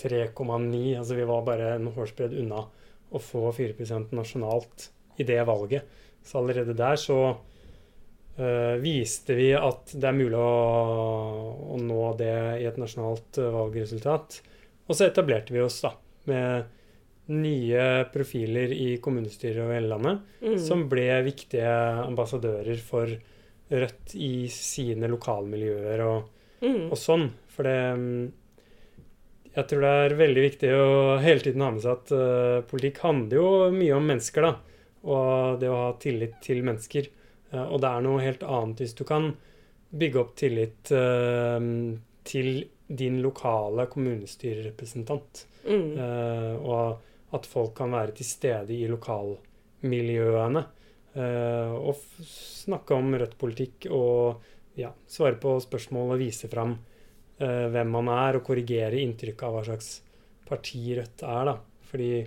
3,9. 0.00 0.98
Altså 0.98 1.16
vi 1.16 1.28
var 1.30 1.46
bare 1.46 1.74
en 1.78 1.88
hårsbredd 1.94 2.36
unna 2.42 2.66
å 3.14 3.22
få 3.22 3.46
4% 3.54 4.12
nasjonalt 4.18 4.90
i 5.16 5.24
det 5.24 5.40
valget. 5.48 5.88
Så 6.24 6.42
allerede 6.42 6.76
der 6.76 7.00
så 7.00 7.20
uh, 7.32 8.74
viste 8.82 9.38
vi 9.38 9.52
at 9.56 9.94
det 9.94 10.10
er 10.10 10.18
mulig 10.18 10.40
å, 10.40 10.50
å 11.72 11.80
nå 11.80 12.02
det 12.20 12.34
i 12.60 12.68
et 12.68 12.80
nasjonalt 12.80 13.40
valgresultat. 13.40 14.42
Og 14.88 14.96
så 14.96 15.08
etablerte 15.08 15.54
vi 15.54 15.62
oss 15.64 15.80
da 15.84 15.94
med 16.28 16.72
nye 17.32 17.84
profiler 18.12 18.72
i 18.76 18.96
kommunestyret 19.00 19.62
og 19.64 19.72
hele 19.72 19.88
landet 19.88 20.42
mm, 20.44 20.58
som 20.60 20.84
ble 20.90 21.06
viktige 21.24 21.70
ambassadører 22.04 22.80
for 22.84 23.14
Rødt 23.74 24.12
i 24.20 24.44
sine 24.52 25.08
lokalmiljøer 25.08 26.02
og, 26.04 26.26
mm, 26.60 26.82
og 26.92 26.98
sånn. 27.00 27.30
For 27.48 27.64
det 27.64 27.78
mm, 27.96 28.26
Jeg 29.54 29.68
tror 29.70 29.84
det 29.86 29.92
er 30.02 30.16
veldig 30.18 30.44
viktig 30.44 30.70
å 30.76 30.84
hele 31.22 31.40
tiden 31.40 31.64
ha 31.64 31.70
med 31.72 31.80
seg 31.80 31.94
at 31.94 32.12
uh, 32.12 32.60
politikk 32.68 33.00
handler 33.06 33.38
jo 33.38 33.48
mye 33.72 33.96
om 33.96 34.08
mennesker, 34.10 34.44
da. 34.44 34.84
Og 35.08 35.60
det 35.62 35.70
å 35.72 35.80
ha 35.80 35.90
tillit 36.02 36.36
til 36.44 36.60
mennesker. 36.66 37.08
Eh, 37.52 37.64
og 37.64 37.80
det 37.84 37.90
er 37.90 38.04
noe 38.04 38.22
helt 38.24 38.42
annet 38.42 38.80
hvis 38.82 38.96
du 38.98 39.04
kan 39.08 39.30
bygge 39.94 40.20
opp 40.20 40.32
tillit 40.40 40.92
uh, 40.92 41.60
til 42.26 42.50
din 42.86 43.22
lokale 43.22 43.86
kommunestyrerepresentant. 43.86 45.46
mm, 45.64 45.92
Uh, 45.96 46.54
og 46.60 47.34
at 47.34 47.46
folk 47.46 47.74
kan 47.78 47.92
være 47.94 48.12
til 48.18 48.26
stede 48.28 48.74
i 48.74 48.86
lokalmiljøene. 48.88 50.64
uh, 51.14 51.72
og 51.78 51.96
snakke 52.26 52.94
om 52.94 53.14
Rødt-politikk 53.14 53.86
og 53.90 54.42
ja, 54.76 54.90
svare 55.06 55.38
på 55.38 55.60
spørsmål 55.62 56.14
og 56.14 56.18
vise 56.18 56.48
fram 56.48 56.74
uh, 56.74 57.66
hvem 57.70 57.90
man 57.90 58.08
er, 58.08 58.36
og 58.36 58.44
korrigere 58.44 59.00
inntrykket 59.00 59.46
av 59.46 59.54
hva 59.54 59.64
slags 59.64 60.00
parti 60.48 60.98
Rødt 60.98 61.22
er. 61.22 61.44
da. 61.44 61.58
Fordi 61.90 62.26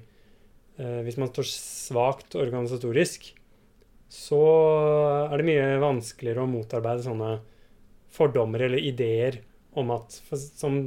hvis 0.78 1.16
man 1.18 1.32
står 1.32 1.46
svakt 1.50 2.36
organisatorisk, 2.38 3.32
så 4.14 4.42
er 5.26 5.40
det 5.42 5.46
mye 5.48 5.80
vanskeligere 5.82 6.44
å 6.46 6.50
motarbeide 6.52 7.02
sånne 7.02 7.32
fordommer 8.14 8.62
eller 8.68 8.86
ideer 8.86 9.40
om 9.78 9.94
at 9.96 10.18
Som 10.38 10.80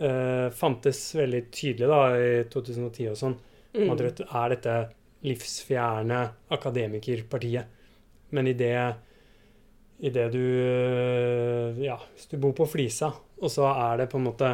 uh, 0.00 0.48
fantes 0.56 1.02
veldig 1.16 1.44
tydelig 1.52 1.90
da 1.90 2.00
i 2.16 2.32
2010 2.52 3.10
og 3.12 3.20
sånn. 3.20 3.36
Mm. 3.76 3.86
At 3.92 4.02
Rødt 4.06 4.24
er 4.24 4.54
dette 4.54 4.78
livsfjerne 5.26 6.22
akademikerpartiet. 6.56 7.78
Men 8.34 8.48
i 8.48 8.54
det, 8.56 8.74
i 9.98 10.12
det 10.14 10.26
du 10.34 10.42
uh, 10.42 11.80
Ja, 11.82 11.98
hvis 12.14 12.30
du 12.32 12.38
bor 12.40 12.56
på 12.56 12.68
Flisa, 12.70 13.12
og 13.40 13.52
så 13.52 13.68
er 13.70 14.02
det 14.02 14.10
på 14.12 14.20
en 14.20 14.28
måte 14.30 14.50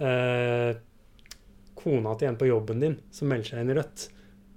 uh, 0.00 0.72
kona 1.76 2.18
til 2.18 2.30
en 2.30 2.38
på 2.40 2.48
jobben 2.48 2.82
din 2.82 3.00
som 3.14 3.30
melder 3.30 3.52
seg 3.52 3.62
inn 3.62 3.72
i 3.74 3.78
Rødt, 3.78 4.10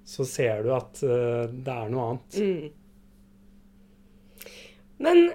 så 0.09 0.25
ser 0.25 0.63
du 0.65 0.71
at 0.73 0.97
det 1.03 1.69
er 1.69 1.91
noe 1.93 2.05
annet. 2.09 2.37
Mm. 2.41 2.79
Men 4.99 5.29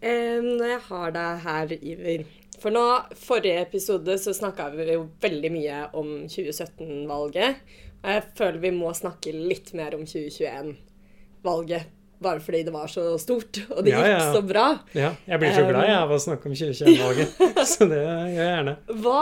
eh, 0.00 0.38
når 0.42 0.72
jeg 0.72 0.82
har 0.88 1.14
deg 1.14 1.42
her, 1.44 1.74
Iver 1.78 2.24
For 2.58 2.74
nå, 2.74 2.84
forrige 3.18 3.60
episode 3.62 4.16
så 4.18 4.34
snakka 4.34 4.70
vi 4.74 4.88
jo 4.92 5.04
veldig 5.22 5.50
mye 5.54 5.82
om 5.98 6.08
2017-valget. 6.30 7.60
Og 8.02 8.10
jeg 8.14 8.24
føler 8.38 8.58
vi 8.62 8.72
må 8.74 8.90
snakke 8.94 9.34
litt 9.34 9.72
mer 9.78 9.94
om 9.98 10.02
2021-valget. 10.06 11.94
Bare 12.18 12.42
fordi 12.42 12.64
det 12.66 12.72
var 12.74 12.90
så 12.90 13.12
stort, 13.22 13.60
og 13.70 13.84
det 13.86 13.92
ja, 13.92 13.98
gikk 14.02 14.10
ja. 14.10 14.30
så 14.34 14.40
bra. 14.42 14.64
Ja, 14.90 15.12
jeg 15.22 15.38
blir 15.38 15.52
så 15.54 15.62
glad 15.68 15.84
jeg, 15.86 15.98
av 16.00 16.10
å 16.10 16.18
snakke 16.22 16.50
om 16.50 16.56
2021-valget. 16.58 17.36
så 17.72 17.86
det 17.86 18.00
gjør 18.00 18.16
jeg 18.24 18.38
gjerne. 18.40 18.74
Hva, 19.04 19.20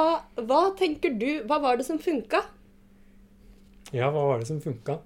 hva 0.48 0.62
tenker 0.78 1.12
du 1.20 1.28
Hva 1.44 1.60
var 1.60 1.76
det 1.76 1.84
som 1.88 2.00
funka? 2.00 2.40
Ja, 3.92 4.08
hva 4.08 4.22
var 4.30 4.40
det 4.40 4.48
som 4.48 4.62
funka? 4.64 4.96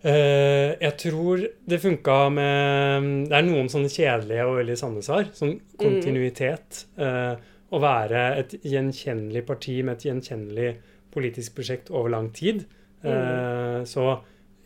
Uh, 0.00 0.72
jeg 0.80 0.94
tror 0.96 1.42
det 1.68 1.76
funka 1.82 2.14
med 2.32 3.08
Det 3.28 3.36
er 3.36 3.44
noen 3.44 3.66
sånne 3.68 3.90
kjedelige 3.92 4.46
og 4.48 4.56
veldig 4.62 4.76
sanne 4.80 5.02
svar. 5.04 5.28
Sånn 5.36 5.58
kontinuitet. 5.80 6.86
Uh, 6.96 7.36
å 7.70 7.78
være 7.78 8.22
et 8.40 8.54
gjenkjennelig 8.66 9.44
parti 9.46 9.76
med 9.84 9.98
et 9.98 10.06
gjenkjennelig 10.08 10.70
politisk 11.14 11.58
prosjekt 11.58 11.92
over 11.92 12.10
lang 12.16 12.30
tid. 12.34 12.64
Uh, 13.04 13.84
så 13.88 14.16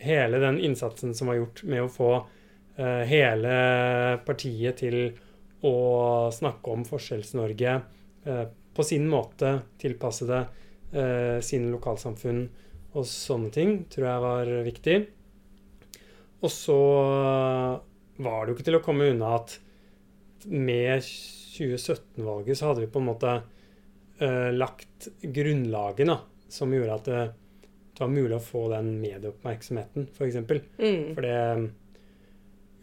hele 0.05 0.39
den 0.43 0.61
innsatsen 0.63 1.13
som 1.19 1.31
var 1.31 1.41
gjort 1.41 1.65
med 1.67 1.85
å 1.85 1.93
få 1.93 2.15
hele 2.75 3.51
partiet 4.27 4.81
til 4.81 4.97
å 5.63 5.77
snakke 6.35 6.73
om 6.73 6.81
Forskjells-Norge 6.83 7.75
på 8.75 8.87
sin 8.89 9.07
måte, 9.07 9.53
tilpasse 9.79 10.27
det 10.27 10.41
sine 11.47 11.71
lokalsamfunn 11.71 12.41
og 12.99 13.07
sånne 13.07 13.53
ting, 13.55 13.77
tror 13.95 14.09
jeg 14.09 14.25
var 14.27 14.51
viktig. 14.67 14.97
Og 16.45 16.53
så 16.53 16.79
var 18.17 18.45
det 18.45 18.53
jo 18.53 18.57
ikke 18.59 18.67
til 18.69 18.79
å 18.79 18.85
komme 18.85 19.09
unna 19.11 19.37
at 19.39 19.57
med 20.45 21.01
2017-valget 21.55 22.59
så 22.59 22.71
hadde 22.71 22.85
vi 22.85 22.91
på 22.93 23.01
en 23.01 23.09
måte 23.09 23.33
uh, 24.21 24.51
lagt 24.55 25.09
grunnlaget 25.23 26.13
som 26.53 26.75
gjorde 26.75 26.99
at 26.99 27.09
det, 27.09 27.23
det, 27.95 28.03
var 28.03 28.13
mulig 28.13 28.37
å 28.37 28.45
få 28.45 28.67
den 28.75 28.93
medieoppmerksomheten, 29.01 30.09
f.eks. 30.11 30.19
For, 30.19 30.29
eksempel. 30.29 30.63
mm. 30.79 31.09
for 31.15 31.29
det 31.29 31.41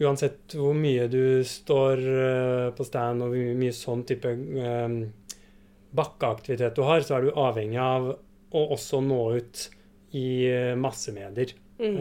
Uansett 0.02 0.56
hvor 0.58 0.74
mye 0.74 1.04
du 1.14 1.44
står 1.46 2.00
uh, 2.02 2.68
på 2.74 2.86
stand 2.88 3.22
og 3.22 3.36
hvor 3.36 3.58
mye 3.60 3.76
sånn 3.76 4.02
type 4.10 4.32
uh, 4.34 4.96
bakkeaktivitet 5.94 6.74
du 6.74 6.82
har, 6.88 7.06
så 7.06 7.20
er 7.20 7.28
du 7.28 7.38
avhengig 7.38 7.78
av 7.84 8.08
å 8.10 8.64
også 8.74 9.04
nå 9.06 9.20
ut 9.38 9.68
i 10.18 10.50
massemedier. 10.76 11.54
Mm. 11.82 11.96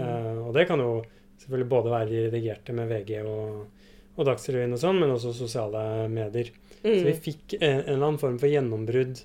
og 0.44 0.51
det 0.53 0.66
kan 0.68 0.81
jo 0.83 0.99
selvfølgelig 1.40 1.70
både 1.72 1.92
være 1.94 2.09
de 2.11 2.24
redigerte 2.29 2.76
med 2.76 2.90
VG 2.90 3.12
og, 3.24 3.85
og 4.16 4.26
Dagsrevyen 4.29 4.76
og 4.76 4.83
sånn, 4.83 5.00
men 5.00 5.14
også 5.14 5.35
sosiale 5.37 5.83
medier. 6.12 6.53
Mm. 6.81 6.94
Så 6.94 7.05
vi 7.07 7.14
fikk 7.29 7.59
en, 7.59 7.68
en, 7.68 7.85
eller 7.85 8.07
annen 8.09 8.22
form 8.22 8.40
for 8.40 8.53
gjennombrudd 8.53 9.22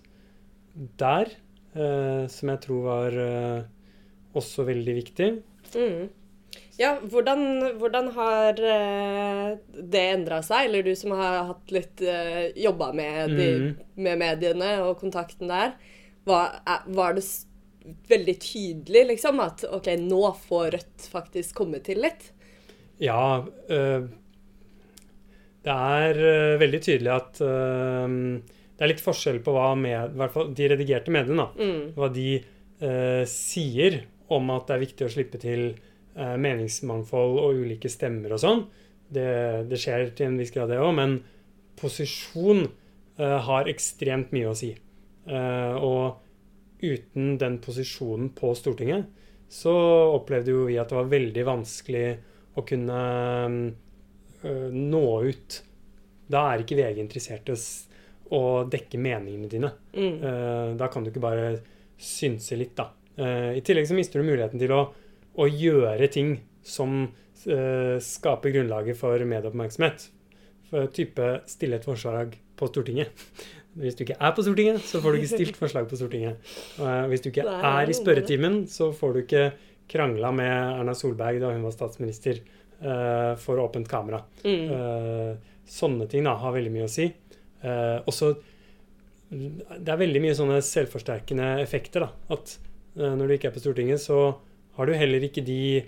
der, 1.00 1.32
eh, 1.76 2.26
som 2.32 2.52
jeg 2.52 2.62
tror 2.66 2.86
var 2.90 3.18
eh, 3.26 3.66
også 4.36 4.68
veldig 4.68 4.96
viktig. 5.00 5.32
Mm. 5.76 6.06
Ja, 6.76 6.98
hvordan, 7.00 7.42
hvordan, 7.80 8.10
har 8.18 8.60
eh, 8.60 9.52
det 9.80 10.04
endra 10.12 10.42
seg? 10.44 10.68
Eller 10.68 10.84
du 10.84 10.92
som 11.00 11.14
har 11.16 11.46
hatt 11.54 11.72
litt 11.72 12.04
eh, 12.04 12.52
jobba 12.60 12.92
med, 12.96 13.32
mm. 13.32 13.70
med, 13.96 14.20
mediene 14.20 14.72
og 14.84 15.00
kontakten 15.00 15.52
der. 15.52 15.78
Var, 16.28 16.58
var 16.98 17.16
det 17.16 17.24
veldig 18.10 18.36
tydelig, 18.42 19.04
liksom, 19.14 19.40
at 19.44 19.66
OK, 19.70 19.92
nå 20.02 20.22
får 20.48 20.72
Rødt 20.76 21.08
faktisk 21.12 21.56
komme 21.62 21.82
til 21.86 22.02
litt? 22.06 22.32
Ja. 23.02 23.46
Øh, 23.70 24.08
det 25.66 25.74
er 25.74 26.20
øh, 26.20 26.60
veldig 26.62 26.82
tydelig 26.82 27.12
at 27.12 27.42
øh, 27.42 28.08
det 28.76 28.86
er 28.86 28.92
litt 28.92 29.04
forskjell 29.04 29.42
på 29.44 29.56
hva 29.56 29.72
med, 29.80 30.16
hvert 30.20 30.34
fall 30.36 30.54
de 30.56 30.70
redigerte 30.72 31.14
mediene, 31.14 31.48
mm. 31.56 31.84
hva 31.96 32.12
de 32.14 32.30
sier 33.32 34.02
om 34.36 34.50
at 34.52 34.66
det 34.68 34.74
er 34.76 34.82
viktig 34.82 35.06
å 35.06 35.12
slippe 35.14 35.40
til 35.40 35.62
meningsmangfold 36.14 37.38
og 37.40 37.62
ulike 37.64 37.88
stemmer 37.90 38.34
og 38.36 38.42
sånn. 38.44 38.66
Det, 39.08 39.64
det, 39.72 39.80
skjer 39.80 40.10
til 40.12 40.28
en 40.28 40.36
viss 40.42 40.52
grad, 40.52 40.74
det 40.74 40.82
òg, 40.84 40.92
men 40.98 41.16
posisjon 41.80 42.66
har 43.16 43.72
ekstremt 43.72 44.36
mye 44.36 44.52
å 44.52 44.58
si. 44.60 44.74
og 45.32 46.20
uten 46.94 47.36
den 47.42 47.60
posisjonen 47.64 48.32
på 48.38 48.54
Stortinget, 48.58 49.08
så 49.52 49.74
opplevde 50.16 50.54
jo 50.54 50.66
vi 50.70 50.78
at 50.82 50.90
det 50.90 50.98
var 50.98 51.12
veldig 51.12 51.46
vanskelig 51.48 52.06
å 52.56 52.64
kunne 52.68 53.00
uh, 54.46 54.70
nå 54.72 55.06
ut. 55.26 55.58
Da 56.32 56.48
er 56.50 56.64
ikke 56.64 56.78
VG 56.80 57.02
interessert 57.04 57.52
i 57.52 57.58
å 58.36 58.42
dekke 58.70 59.00
meningene 59.02 59.50
dine. 59.52 59.72
Mm. 59.94 60.16
Uh, 60.24 60.70
da 60.80 60.90
kan 60.92 61.06
du 61.06 61.12
ikke 61.12 61.24
bare 61.24 61.52
synse 62.02 62.58
litt, 62.58 62.74
da. 62.78 62.90
Uh, 63.20 63.54
I 63.56 63.64
tillegg 63.66 63.88
så 63.90 63.98
mister 63.98 64.20
du 64.20 64.28
muligheten 64.28 64.62
til 64.62 64.74
å, 64.76 64.82
å 65.36 65.48
gjøre 65.52 66.10
ting 66.12 66.40
som 66.66 67.06
skaper 67.46 68.50
grunnlaget 68.56 68.98
for 68.98 69.22
medieoppmerksomhet. 69.22 70.08
For 70.66 70.88
type 70.96 71.28
stille 71.52 71.78
et 71.78 71.86
forslag 71.86 72.32
på 72.58 72.70
Stortinget. 72.72 73.12
Hvis 73.76 73.98
du 73.98 74.06
ikke 74.06 74.16
er 74.24 74.32
på 74.36 74.44
Stortinget, 74.46 74.84
så 74.88 75.02
får 75.04 75.12
du 75.12 75.20
ikke 75.20 75.34
stilt 75.34 75.58
forslag 75.60 75.88
på 75.92 75.98
Stortinget. 76.00 76.52
Og 76.80 77.10
hvis 77.12 77.24
du 77.24 77.30
ikke 77.30 77.44
er 77.44 77.90
i 77.92 77.96
spørretimen, 77.96 78.62
så 78.72 78.92
får 78.96 79.14
du 79.14 79.24
ikke 79.26 79.50
krangla 79.92 80.32
med 80.32 80.52
Erna 80.80 80.96
Solberg 80.96 81.42
da 81.44 81.52
hun 81.52 81.66
var 81.66 81.76
statsminister 81.76 82.40
uh, 82.40 83.36
for 83.42 83.60
åpent 83.62 83.90
kamera. 83.92 84.22
Mm. 84.46 84.72
Uh, 84.72 85.60
sånne 85.68 86.08
ting 86.10 86.24
da 86.26 86.38
har 86.40 86.56
veldig 86.56 86.72
mye 86.74 86.88
å 86.88 86.92
si. 86.92 87.10
Uh, 87.66 88.00
også 88.08 88.36
det 89.36 89.90
er 89.90 90.00
veldig 90.00 90.22
mye 90.24 90.38
sånne 90.38 90.62
selvforsterkende 90.64 91.56
effekter. 91.60 92.06
da, 92.06 92.38
At 92.38 92.56
når 92.96 93.28
du 93.28 93.36
ikke 93.36 93.50
er 93.50 93.56
på 93.58 93.64
Stortinget, 93.64 94.00
så 94.00 94.38
har 94.78 94.88
du 94.88 94.94
heller 94.96 95.24
ikke 95.26 95.44
de 95.44 95.82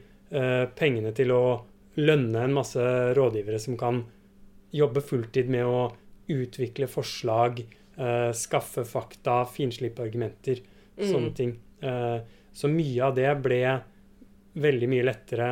pengene 0.75 1.13
til 1.15 1.31
å 1.31 1.43
lønne 2.01 2.41
en 2.43 2.55
masse 2.57 2.81
rådgivere 3.15 3.61
som 3.61 3.77
kan 3.79 4.01
jobbe 4.75 5.03
fulltid 5.05 5.53
med 5.53 5.69
å 5.69 5.85
utvikle 6.27 6.87
forslag, 6.87 7.61
uh, 7.99 8.31
skaffe 8.35 8.85
fakta, 8.87 9.43
finslippe 9.51 10.03
argumenter, 10.03 10.61
mm. 10.97 11.05
sånne 11.11 11.31
ting. 11.37 11.55
Uh, 11.83 12.19
så 12.57 12.69
mye 12.71 13.05
av 13.05 13.15
det 13.17 13.29
ble 13.43 13.61
veldig 14.57 14.89
mye 14.89 15.05
lettere 15.05 15.51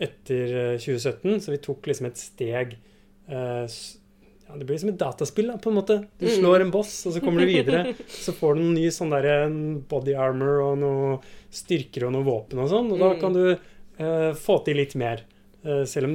etter 0.00 0.78
2017, 0.80 1.40
så 1.44 1.52
vi 1.52 1.62
tok 1.62 1.90
liksom 1.90 2.08
et 2.08 2.18
steg 2.18 2.72
uh, 3.30 3.66
ja, 3.68 4.54
Det 4.56 4.66
blir 4.66 4.80
som 4.80 4.90
et 4.90 5.00
dataspill, 5.00 5.50
da, 5.52 5.58
på 5.62 5.70
en 5.70 5.78
måte. 5.78 5.98
Du 6.18 6.26
mm. 6.26 6.36
slår 6.38 6.64
en 6.64 6.72
boss, 6.74 6.94
og 7.06 7.14
så 7.14 7.22
kommer 7.22 7.44
du 7.44 7.52
videre. 7.52 7.92
Så 8.24 8.34
får 8.36 8.56
du 8.56 8.64
noen 8.64 8.78
ny 8.78 8.88
sånn 8.94 9.12
der, 9.12 9.52
body 9.90 10.16
armor 10.18 10.64
og 10.64 10.80
noe 10.80 11.12
styrker 11.54 12.08
og 12.08 12.16
noe 12.16 12.26
våpen 12.26 12.64
og 12.64 12.72
sånn, 12.72 12.90
og 12.90 12.98
da 12.98 13.12
mm. 13.12 13.20
kan 13.20 13.36
du 13.36 13.44
få 14.40 14.54
til 14.64 14.78
litt 14.80 14.94
mer. 14.96 15.20
selv 15.60 16.08
om 16.08 16.14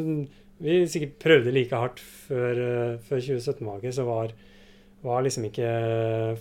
vi 0.64 0.82
sikkert 0.88 1.18
prøvde 1.20 1.54
like 1.54 1.76
hardt 1.76 2.00
før, 2.00 2.60
eh, 2.64 2.98
før 3.04 3.24
2017-valget, 3.24 3.96
så 3.98 4.06
var, 4.08 4.32
var, 5.04 5.24
liksom 5.26 5.50
ikke 5.50 5.70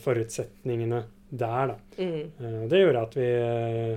forutsetningene 0.05 1.03
der, 1.35 1.73
da. 1.73 1.77
Mm. 1.99 2.31
Uh, 2.39 2.63
det 2.71 2.83
gjorde 2.83 3.05
at 3.09 3.17
vi 3.19 3.29
uh, 3.43 3.97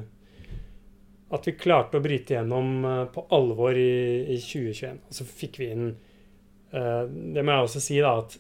at 1.38 1.44
vi 1.44 1.58
klarte 1.60 2.00
å 2.00 2.02
bryte 2.02 2.38
gjennom 2.38 2.86
uh, 2.88 3.04
på 3.14 3.26
alvor 3.36 3.78
i, 3.78 4.26
i 4.32 4.40
2021. 4.42 5.02
Og 5.10 5.18
så 5.20 5.28
fikk 5.28 5.64
vi 5.64 5.72
inn 5.76 5.90
Det 6.68 7.42
må 7.48 7.54
jeg 7.54 7.64
også 7.64 7.80
si, 7.80 7.96
da, 8.04 8.10
at 8.20 8.34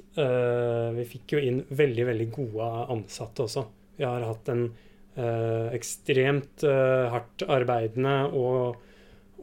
vi 0.97 1.03
fikk 1.07 1.37
jo 1.37 1.39
inn 1.47 1.61
veldig, 1.79 2.03
veldig 2.09 2.25
gode 2.35 2.65
ansatte 2.91 3.45
også. 3.45 3.61
Vi 3.95 4.03
har 4.03 4.25
hatt 4.27 4.49
en 4.51 4.65
ekstremt 5.71 6.65
hardt 6.67 7.45
arbeidende 7.47 8.17
og 8.35 8.75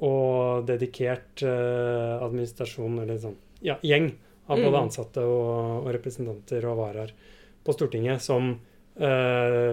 og 0.04 0.66
dedikert 0.68 1.42
eh, 1.46 2.14
administrasjon, 2.24 3.00
eller 3.04 3.20
sånn 3.22 3.38
ja, 3.64 3.78
gjeng 3.82 4.10
av 4.46 4.58
både 4.58 4.74
mm. 4.74 4.82
ansatte 4.82 5.24
og, 5.24 5.86
og 5.86 5.88
representanter 5.96 6.66
og 6.68 6.78
varaer 6.82 7.14
på 7.64 7.72
Stortinget 7.72 8.22
som 8.22 8.50
eh, 9.00 9.70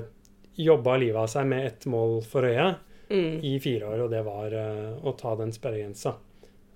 jobba 0.61 0.95
livet 1.01 1.19
av 1.19 1.29
seg 1.31 1.49
med 1.51 1.67
ett 1.67 1.85
mål 1.91 2.21
for 2.27 2.47
øye 2.47 2.69
mm. 3.09 3.39
i 3.43 3.57
fire 3.63 3.91
år, 3.91 4.05
og 4.05 4.13
det 4.13 4.23
var 4.27 4.55
eh, 4.55 4.89
å 5.03 5.15
ta 5.19 5.35
den 5.39 5.51
sperregrensa. 5.55 6.15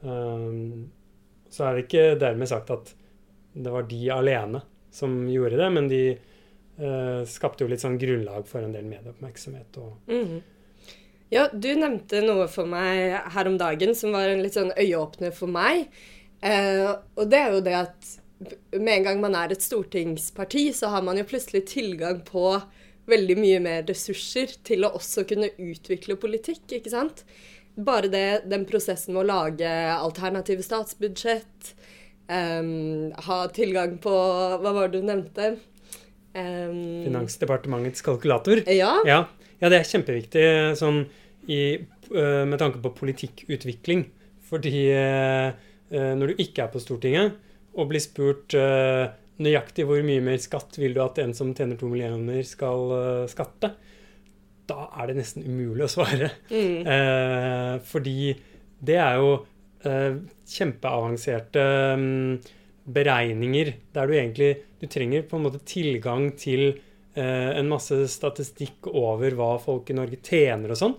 Um, 0.06 0.91
så 1.50 1.65
er 1.65 1.76
det 1.76 1.86
ikke 1.86 2.08
dermed 2.20 2.52
sagt 2.52 2.72
at 2.74 2.91
det 3.56 3.72
var 3.72 3.88
de 3.88 4.02
alene 4.12 4.62
som 4.91 5.15
gjorde 5.32 5.60
det, 5.60 5.70
men 5.72 5.88
de 5.91 6.02
eh, 6.12 7.22
skapte 7.30 7.63
jo 7.63 7.72
litt 7.72 7.84
sånn 7.84 8.00
grunnlag 8.00 8.48
for 8.50 8.63
en 8.63 8.76
del 8.76 8.88
medieoppmerksomhet. 8.89 9.80
Og 9.80 10.12
mm. 10.12 10.36
Ja, 11.34 11.48
du 11.52 11.72
nevnte 11.74 12.22
noe 12.22 12.46
for 12.52 12.70
meg 12.70 13.16
her 13.34 13.50
om 13.50 13.58
dagen 13.58 13.96
som 13.98 14.14
var 14.16 14.30
en 14.30 14.44
litt 14.46 14.58
sånn 14.58 14.74
øyeåpner 14.78 15.34
for 15.36 15.52
meg. 15.52 15.88
Eh, 16.46 16.86
og 17.18 17.26
det 17.32 17.42
er 17.42 17.56
jo 17.56 17.64
det 17.66 17.76
at 17.80 18.14
med 18.76 18.92
en 19.00 19.06
gang 19.08 19.22
man 19.24 19.38
er 19.40 19.54
et 19.56 19.64
stortingsparti, 19.64 20.68
så 20.76 20.92
har 20.94 21.06
man 21.06 21.18
jo 21.18 21.28
plutselig 21.28 21.64
tilgang 21.72 22.20
på 22.28 22.50
veldig 23.10 23.38
mye 23.40 23.60
mer 23.64 23.86
ressurser 23.88 24.56
til 24.66 24.86
å 24.86 24.94
også 24.98 25.26
kunne 25.30 25.52
utvikle 25.62 26.18
politikk, 26.20 26.66
ikke 26.78 26.92
sant? 26.94 27.24
Bare 27.76 28.10
det, 28.12 28.46
den 28.50 28.66
prosessen 28.68 29.16
med 29.16 29.26
å 29.26 29.30
lage 29.30 29.70
alternative 29.94 30.64
statsbudsjett, 30.66 31.72
um, 32.30 33.12
ha 33.28 33.40
tilgang 33.56 33.98
på 34.04 34.14
Hva 34.62 34.72
var 34.76 34.92
det 34.92 35.02
du 35.02 35.10
nevnte? 35.10 35.56
Um, 36.36 37.04
Finansdepartementets 37.06 38.04
kalkulator? 38.04 38.64
Ja. 38.68 38.98
ja. 39.08 39.24
Ja. 39.62 39.70
det 39.70 39.80
er 39.80 39.89
kjempeviktig 39.89 40.46
sånn 40.80 41.04
i, 41.52 41.60
uh, 42.12 42.44
med 42.48 42.58
tanke 42.62 42.82
på 42.84 42.94
politikkutvikling. 43.00 44.06
Fordi 44.46 44.82
uh, 44.94 45.52
når 45.91 46.32
du 46.32 46.41
ikke 46.41 46.65
er 46.65 46.74
på 46.74 46.82
Stortinget, 46.82 47.41
og 47.76 47.89
blir 47.89 48.00
spurt 48.00 48.54
nøyaktig 49.44 49.84
hvor 49.84 50.00
mye 50.08 50.22
mer 50.24 50.38
skatt 50.39 50.78
vil 50.80 50.94
du 50.96 51.02
at 51.04 51.18
en 51.20 51.34
som 51.36 51.50
tjener 51.52 51.76
to 51.76 51.89
millioner, 51.91 52.39
skal 52.48 53.28
skatte, 53.28 53.74
da 54.63 54.86
er 54.96 55.12
det 55.12 55.18
nesten 55.18 55.44
umulig 55.44 55.84
å 55.84 55.91
svare. 55.91 56.30
Mm. 56.48 57.84
Fordi 57.84 58.32
det 58.80 58.96
er 58.96 59.20
jo 59.20 59.34
kjempeavanserte 59.84 61.65
um, 62.00 62.39
beregninger 62.86 63.74
der 63.96 64.08
du 64.08 64.13
egentlig 64.15 64.52
Du 64.82 64.88
trenger 64.91 65.26
på 65.26 65.38
en 65.38 65.46
måte 65.48 65.62
tilgang 65.65 66.32
til 66.38 66.76
en 67.15 67.69
masse 67.71 67.95
statistikk 68.12 68.89
over 68.91 69.38
hva 69.39 69.54
folk 69.63 69.88
i 69.88 69.95
Norge 69.95 70.17
tjener 70.19 70.73
og 70.73 70.80
sånn. 70.80 70.95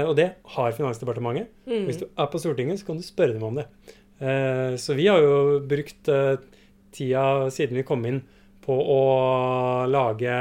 og 0.00 0.14
det 0.18 0.26
har 0.56 0.74
Finansdepartementet. 0.74 1.52
Mm. 1.68 1.84
Hvis 1.86 2.00
du 2.00 2.08
er 2.08 2.30
på 2.32 2.40
Stortinget, 2.42 2.80
så 2.80 2.88
kan 2.88 2.98
du 2.98 3.04
spørre 3.06 3.36
dem 3.36 3.46
om 3.46 3.60
det. 3.60 3.68
Eh, 4.18 4.76
så 4.76 4.94
vi 4.94 5.08
har 5.08 5.22
jo 5.22 5.60
brukt 5.66 6.08
eh, 6.08 6.36
tida 6.94 7.50
siden 7.50 7.80
vi 7.80 7.86
kom 7.86 8.04
inn 8.06 8.20
på 8.64 8.74
å 8.74 9.00
lage 9.90 10.34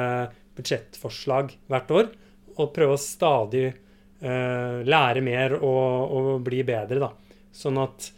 budsjettforslag 0.56 1.56
hvert 1.72 1.94
år. 1.94 2.12
Og 2.54 2.74
prøve 2.76 2.98
å 2.98 3.02
stadig 3.02 3.66
eh, 3.70 4.76
lære 4.86 5.24
mer 5.26 5.58
og, 5.58 6.14
og, 6.14 6.34
bli 6.46 6.62
bedre, 6.68 7.02
da. 7.08 7.40
Sånn 7.54 7.82
at 7.82 8.12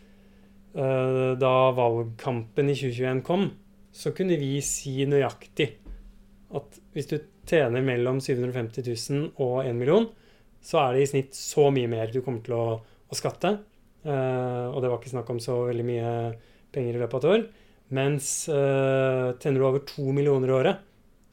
da 0.75 1.49
valgkampen 1.71 2.67
i 2.67 2.73
2021 2.75 3.21
kom, 3.23 3.45
så 3.95 4.09
kunne 4.11 4.35
vi 4.35 4.57
si 4.59 5.05
nøyaktig 5.07 5.69
at 6.59 6.81
hvis 6.95 7.09
du 7.11 7.17
tjener 7.47 7.83
mellom 7.85 8.21
750 8.23 8.87
000 9.11 9.43
og 9.43 9.65
1 9.65 9.75
million, 9.77 10.07
så 10.65 10.81
er 10.81 10.95
det 10.95 11.03
i 11.03 11.09
snitt 11.11 11.37
så 11.37 11.67
mye 11.73 11.89
mer 11.91 12.13
du 12.13 12.21
kommer 12.23 12.41
til 12.45 12.55
å, 12.57 12.65
å 12.79 13.17
skatte. 13.17 13.51
Uh, 14.05 14.71
og 14.71 14.79
det 14.81 14.89
var 14.89 14.99
ikke 14.99 15.13
snakk 15.13 15.29
om 15.33 15.41
så 15.43 15.59
veldig 15.67 15.85
mye 15.85 16.09
penger 16.73 16.95
i 16.95 17.01
løpet 17.01 17.17
av 17.17 17.21
et 17.21 17.31
år. 17.35 17.45
Mens 17.99 18.29
uh, 18.49 19.35
tjener 19.37 19.59
du 19.59 19.67
over 19.67 19.83
2 19.85 20.15
millioner 20.15 20.49
i 20.49 20.55
året, 20.55 20.81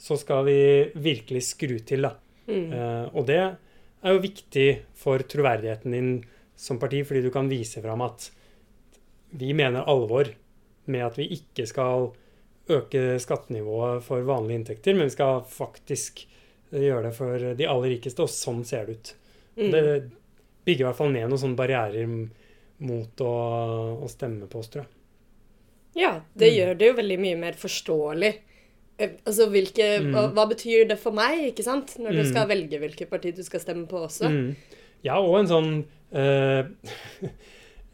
så 0.02 0.18
skal 0.18 0.44
vi 0.48 0.58
virkelig 0.98 1.44
skru 1.52 1.78
til, 1.86 2.08
da. 2.08 2.16
Mm. 2.50 2.68
Uh, 2.74 3.06
og 3.14 3.26
det 3.30 3.40
er 3.40 4.16
jo 4.16 4.24
viktig 4.24 4.68
for 4.98 5.22
troverdigheten 5.30 5.94
din 5.94 6.14
som 6.58 6.80
parti, 6.82 7.04
fordi 7.06 7.22
du 7.24 7.30
kan 7.34 7.48
vise 7.50 7.80
fram 7.84 8.02
at 8.04 8.28
vi 9.38 9.54
mener 9.56 9.86
alvor 9.88 10.28
med 10.92 11.06
at 11.06 11.16
vi 11.16 11.30
ikke 11.38 11.64
skal 11.70 12.10
øke 12.78 13.18
skattenivået 13.22 14.04
for 14.06 14.24
vanlige 14.26 14.60
inntekter, 14.60 14.96
men 14.96 15.10
vi 15.10 15.16
skal 15.16 15.42
faktisk 15.48 16.24
gjøre 16.72 17.08
det 17.08 17.12
for 17.16 17.52
de 17.58 17.68
aller 17.68 17.94
rikeste, 17.96 18.24
og 18.24 18.32
sånn 18.32 18.62
ser 18.68 18.88
det 18.88 18.96
ut. 18.96 19.12
Mm. 19.58 19.70
Det 19.74 19.84
bygger 20.64 20.84
i 20.84 20.88
hvert 20.88 21.00
fall 21.00 21.12
ned 21.12 21.28
noen 21.28 21.42
sånne 21.42 21.58
barrierer 21.58 22.08
mot 22.82 23.24
å, 23.24 23.32
å 24.02 24.08
stemme 24.10 24.48
på 24.50 24.62
oss, 24.62 24.70
tror 24.72 24.84
jeg. 24.84 24.92
Ja, 26.02 26.12
det 26.32 26.48
mm. 26.48 26.56
gjør 26.56 26.78
det 26.80 26.88
jo 26.88 26.96
veldig 26.98 27.18
mye 27.20 27.38
mer 27.40 27.58
forståelig. 27.60 28.32
Eh, 28.96 29.16
altså, 29.26 29.48
hvilke, 29.52 29.88
mm. 30.00 30.12
hva, 30.14 30.26
hva, 30.36 30.46
betyr 30.52 30.86
det 30.90 30.98
for 31.00 31.16
meg, 31.16 31.48
ikke 31.50 31.66
sant? 31.66 31.96
Når 32.00 32.16
du 32.16 32.22
mm. 32.22 32.30
skal 32.30 32.48
velge 32.50 32.80
hvilket 32.82 33.10
parti 33.12 33.34
du 33.36 33.42
skal 33.44 33.62
stemme 33.62 33.84
på 33.90 34.00
også. 34.06 34.30
Mm. 34.32 34.80
Ja, 35.04 35.18
og 35.18 35.36
en 35.40 35.50
sånn 35.50 35.70
uh, 36.16 37.28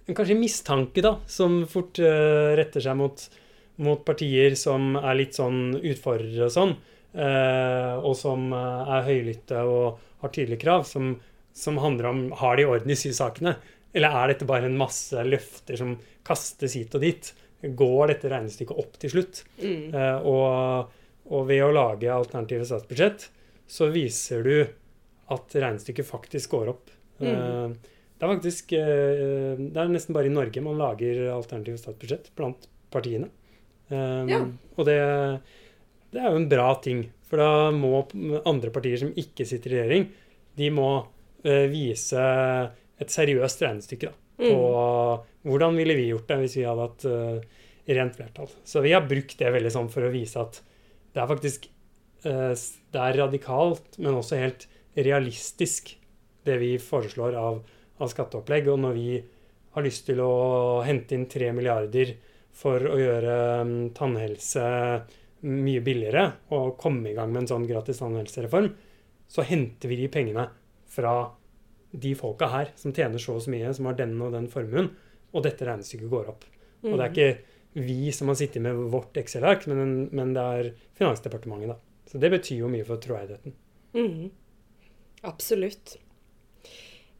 Kanskje 0.08 0.38
mistanke, 0.38 1.02
da, 1.04 1.18
som 1.28 1.62
fort 1.68 1.98
uh, 2.00 2.54
retter 2.58 2.84
seg 2.84 2.96
mot, 2.96 3.26
mot, 3.78 4.04
partier 4.04 4.56
som 4.58 4.96
er 4.98 5.18
litt 5.18 5.38
sånn 5.38 5.78
utfordrere 5.78 6.48
og 6.48 6.54
sånn, 6.54 6.74
uh, 7.18 7.94
og 8.02 8.14
som 8.18 8.52
er 8.52 9.06
høylytte 9.06 9.64
og 9.66 10.00
har 10.22 10.32
tydelige 10.34 10.64
krav, 10.64 10.86
som, 10.88 11.14
som 11.54 11.78
handler 11.82 12.10
om 12.10 12.22
har 12.40 12.58
de 12.58 12.66
orden 12.68 12.94
i 12.94 12.98
sysakene. 12.98 13.56
Eller 13.96 14.14
er 14.14 14.32
dette 14.32 14.48
bare 14.48 14.68
en 14.68 14.78
masse 14.78 15.22
løfter 15.24 15.78
som 15.80 15.94
kastes 16.26 16.74
hit 16.76 16.96
og 16.98 17.04
dit? 17.06 17.30
Går 17.62 18.12
dette 18.12 18.30
regnestykket 18.30 18.82
opp 18.82 18.98
til 19.02 19.14
slutt? 19.14 19.42
Mm. 19.62 19.94
Uh, 19.94 20.18
og, 20.26 20.98
og, 21.30 21.40
ved 21.48 21.64
å 21.64 21.72
lage 21.74 22.12
alternative 22.12 22.66
statsbudsjett, 22.68 23.28
så 23.68 23.88
viser 23.94 24.44
du 24.46 24.56
at 25.34 25.56
regnestykket 25.56 26.08
faktisk 26.08 26.56
går 26.56 26.72
opp. 26.74 26.92
Mm. 27.18 27.74
Det 28.18 28.22
er 28.22 28.30
faktisk 28.30 28.70
Det 28.70 29.80
er 29.82 29.88
nesten 29.90 30.14
bare 30.14 30.30
i 30.30 30.32
Norge 30.32 30.62
man 30.62 30.78
lager 30.78 31.18
alternative 31.34 31.80
statsbudsjett 31.82 32.30
blant 32.38 32.68
partiene. 32.94 33.28
Ja. 33.88 34.42
Og 34.76 34.84
det, 34.84 34.98
det, 36.12 36.18
er 36.20 36.28
jo 36.28 36.40
en 36.42 36.50
bra 36.50 36.66
ting. 36.84 37.06
For 37.28 37.40
da 37.40 37.70
må 37.72 38.02
andre 38.48 38.72
partier 38.72 39.00
som 39.00 39.14
ikke 39.16 39.46
sitter 39.48 39.72
i 39.72 39.78
regjering, 39.80 40.04
de 40.58 40.68
må 40.74 40.90
vise 41.72 42.22
et 42.98 43.14
seriøst 43.14 43.62
regnestykke 43.64 44.10
da, 44.10 44.14
på 44.38 44.50
mm. 44.50 45.26
hvordan 45.48 45.78
ville 45.78 45.96
vi 45.98 46.08
gjort 46.10 46.30
det 46.30 46.38
hvis 46.42 46.56
vi 46.58 46.66
hadde 46.66 46.86
hatt 46.86 47.06
uh, 47.08 47.64
rent 47.98 48.18
flertall. 48.18 48.50
Så 48.66 48.82
vi 48.84 48.94
har 48.94 49.06
brukt 49.08 49.38
det 49.38 49.52
veldig 49.54 49.72
sånn 49.74 49.90
for 49.92 50.06
å 50.06 50.12
vise 50.12 50.42
at 50.42 50.60
det 51.14 51.22
er 51.22 51.30
faktisk 51.30 51.68
uh, 52.26 52.52
det 52.54 53.04
er 53.04 53.20
radikalt, 53.22 53.98
men 53.98 54.18
også 54.18 54.40
helt 54.40 54.68
realistisk, 54.98 55.94
det 56.46 56.56
vi 56.62 56.72
foreslår 56.82 57.36
av, 57.38 57.60
av 58.02 58.10
skatteopplegg. 58.10 58.70
Og 58.72 58.80
når 58.82 58.96
vi 58.98 59.10
har 59.76 59.84
lyst 59.84 60.08
til 60.08 60.22
å 60.24 60.32
hente 60.86 61.14
inn 61.14 61.28
3 61.30 61.52
milliarder 61.54 62.16
for 62.58 62.82
å 62.90 62.98
gjøre 62.98 63.34
um, 63.62 63.74
tannhelse 63.94 64.66
mye 65.46 65.82
billigere 65.86 66.24
og 66.54 66.78
komme 66.80 67.12
i 67.12 67.16
gang 67.16 67.30
med 67.30 67.44
en 67.44 67.50
sånn 67.52 67.66
gratis 67.68 68.00
tannhelsereform, 68.02 68.72
så 69.30 69.44
henter 69.46 69.92
vi 69.92 70.00
de 70.00 70.08
pengene 70.10 70.48
fra 70.90 71.12
de 71.92 72.14
folka 72.18 72.48
her 72.52 72.72
som 72.76 72.92
tjener 72.96 73.22
så 73.22 73.36
og 73.36 73.44
så 73.44 73.52
mye, 73.52 73.70
som 73.76 73.86
har 73.88 73.96
den 73.98 74.16
og 74.24 74.34
den 74.34 74.48
formuen, 74.50 74.90
og 75.32 75.44
dette 75.44 75.68
regnestykket 75.68 76.10
går 76.10 76.32
opp. 76.32 76.44
Og 76.84 76.94
det 76.94 76.98
er 76.98 77.06
mm. 77.06 77.14
ikke 77.14 77.84
vi 77.88 78.12
som 78.12 78.30
har 78.32 78.38
sittet 78.40 78.64
med 78.64 78.76
vårt 78.92 79.16
Excel-ark, 79.20 79.66
men, 79.70 80.08
men, 80.14 80.34
det 80.34 80.42
er 80.42 80.70
Finansdepartementet, 80.98 81.74
da. 81.74 81.78
Så 82.08 82.20
det 82.20 82.30
betyr 82.32 82.62
jo 82.62 82.70
mye 82.72 82.86
for 82.88 83.00
troverdigheten. 83.02 83.54
Mm. 83.94 84.30
Absolutt. 85.28 85.98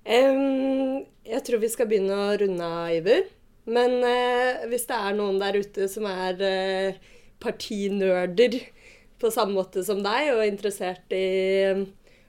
Um, 0.08 1.04
jeg 1.28 1.42
tror 1.44 1.60
vi 1.60 1.70
skal 1.72 1.90
begynne 1.90 2.16
å 2.16 2.36
runde 2.40 2.68
av, 2.68 2.94
Iver. 2.96 3.26
Men 3.68 4.00
eh, 4.06 4.64
hvis 4.70 4.86
det 4.88 4.96
er 4.96 5.16
noen 5.16 5.38
der 5.40 5.58
ute 5.60 5.88
som 5.92 6.06
er 6.08 6.40
eh, 6.44 6.98
partinerder 7.42 8.56
på 9.18 9.30
samme 9.34 9.56
måte 9.58 9.82
som 9.84 10.00
deg, 10.04 10.32
og 10.34 10.46
interessert 10.46 11.12
i 11.14 11.24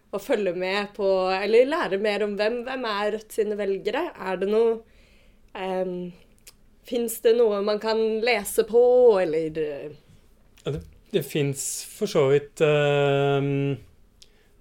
å 0.09 0.19
følge 0.21 0.55
med 0.57 0.93
på 0.95 1.07
Eller 1.35 1.69
lære 1.69 1.99
mer 2.01 2.23
om 2.25 2.33
hvem, 2.37 2.63
hvem 2.65 2.85
er 2.89 3.11
Rødt 3.13 3.35
sine 3.35 3.57
velgere? 3.59 4.07
Er 4.17 4.39
det 4.41 4.49
noe 4.49 4.79
um, 5.53 6.09
Fins 6.89 7.19
det 7.21 7.35
noe 7.37 7.59
man 7.61 7.77
kan 7.77 7.99
lese 8.25 8.65
på, 8.65 8.81
eller 9.21 9.59
ja, 9.59 10.71
Det, 10.73 10.81
det 11.13 11.21
fins 11.29 11.61
for 11.93 12.09
så 12.09 12.25
vidt 12.31 12.63
uh, 12.65 13.37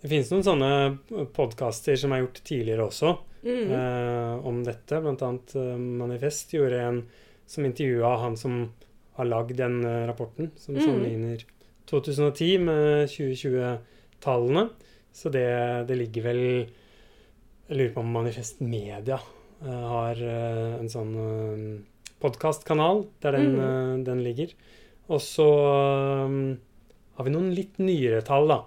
Det 0.03 0.13
fins 0.13 0.35
noen 0.35 0.45
sånne 0.45 1.25
podkaster 1.33 1.97
som 1.97 2.13
er 2.13 2.27
gjort 2.27 2.43
tidligere 2.45 2.91
også 2.91 3.17
mm. 3.43 3.71
uh, 3.73 4.47
om 4.47 4.63
dette. 4.67 5.01
Blant 5.05 5.25
annet 5.27 5.55
uh, 5.59 5.75
Manifest 5.77 6.55
gjorde 6.57 6.83
en 6.85 7.03
som 7.49 7.65
intervjua 7.65 8.17
han 8.23 8.37
som 8.37 8.61
har 9.19 9.27
lagd 9.27 9.57
den 9.59 9.81
rapporten, 10.07 10.51
som 10.61 10.77
mm. 10.77 10.83
sammenligner 10.85 11.47
2010 11.91 12.59
med 12.59 13.09
2020-tallene. 13.09 14.69
Så 15.13 15.33
det, 15.33 15.49
det, 15.89 15.97
ligger 15.99 16.27
vel 16.29 16.43
Jeg 17.69 17.77
lurer 17.77 17.95
på 17.95 18.03
om 18.05 18.13
Manifest 18.15 18.61
Media 18.65 19.19
uh, 19.19 19.85
har 19.93 20.21
uh, 20.21 20.77
en 20.79 20.91
sånn 20.93 21.15
uh, 21.17 21.31
eh, 21.57 22.13
podkastkanal 22.23 23.05
der 23.23 23.39
den, 23.39 23.57
mm. 23.57 24.05
den, 24.07 24.23
ligger. 24.27 24.55
Og 25.09 25.21
så 25.25 25.49
um, 26.27 26.57
har 27.19 27.27
vi 27.27 27.35
noen 27.35 27.53
litt 27.57 27.79
nyere 27.83 28.23
tall, 28.27 28.49
da. 28.51 28.63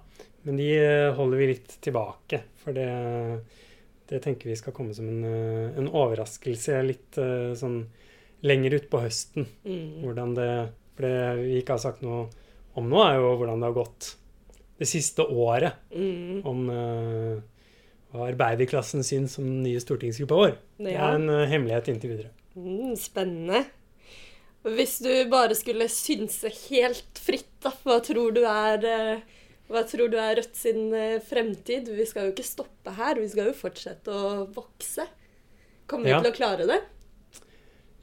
Men 0.47 0.57
de 0.57 0.69
holder 1.17 1.41
vi 1.41 1.49
litt 1.51 1.75
tilbake. 1.85 2.41
For 2.61 2.75
det, 2.75 2.87
det 4.11 4.19
tenker 4.25 4.51
vi 4.51 4.59
skal 4.59 4.75
komme 4.75 4.93
som 4.93 5.07
en, 5.07 5.23
en 5.79 5.87
overraskelse 5.89 6.77
litt 6.83 7.15
sånn 7.57 7.81
lenger 8.43 8.75
utpå 8.79 8.99
høsten. 9.05 9.47
Mm. 9.63 10.01
Hvordan 10.03 10.33
det 10.35 10.49
For 10.97 11.07
det 11.07 11.45
vi 11.45 11.59
ikke 11.61 11.77
har 11.77 11.83
sagt 11.85 12.01
noe 12.03 12.25
om 12.77 12.87
nå, 12.91 12.99
er 13.03 13.17
jo 13.19 13.31
hvordan 13.39 13.61
det 13.63 13.69
har 13.69 13.77
gått 13.77 14.09
det 14.81 14.87
siste 14.89 15.23
året. 15.23 15.77
Mm. 15.93 16.41
Om 16.47 16.61
uh, 16.71 17.35
hva 18.11 18.27
arbeiderklassen 18.31 19.03
syns 19.05 19.37
om 19.39 19.45
den 19.47 19.61
nye 19.65 19.81
stortingsgruppa 19.83 20.39
vår. 20.39 20.55
Det 20.81 20.95
Ja. 20.95 21.09
er 21.11 21.19
en 21.19 21.29
uh, 21.29 21.45
hemmelighet 21.47 21.91
inntil 21.93 22.15
videre. 22.15 22.31
Mm, 22.55 22.95
spennende. 22.99 23.65
Hvis 24.61 24.99
du 25.01 25.09
bare 25.31 25.55
skulle 25.57 25.87
synse 25.89 26.51
helt 26.69 27.17
fritt, 27.21 27.49
da, 27.63 27.71
hva 27.85 27.97
tror 28.05 28.33
du 28.35 28.43
er 28.45 28.83
eh, 28.85 29.21
hva 29.71 29.83
tror 29.87 30.11
du 30.11 30.17
er 30.19 30.35
Rødt 30.39 30.57
sin 30.57 30.91
eh, 30.93 31.19
fremtid? 31.23 31.89
Vi 31.95 32.05
skal 32.07 32.27
jo 32.27 32.33
ikke 32.35 32.47
stoppe 32.47 32.93
her, 32.97 33.19
vi 33.19 33.29
skal 33.31 33.49
jo 33.51 33.57
fortsette 33.57 34.11
å 34.13 34.45
vokse. 34.53 35.07
Kommer 35.89 36.07
vi 36.09 36.13
Ja. 36.15 36.21
til 36.23 36.31
å 36.31 36.35
klare 36.35 36.67
det? 36.69 36.81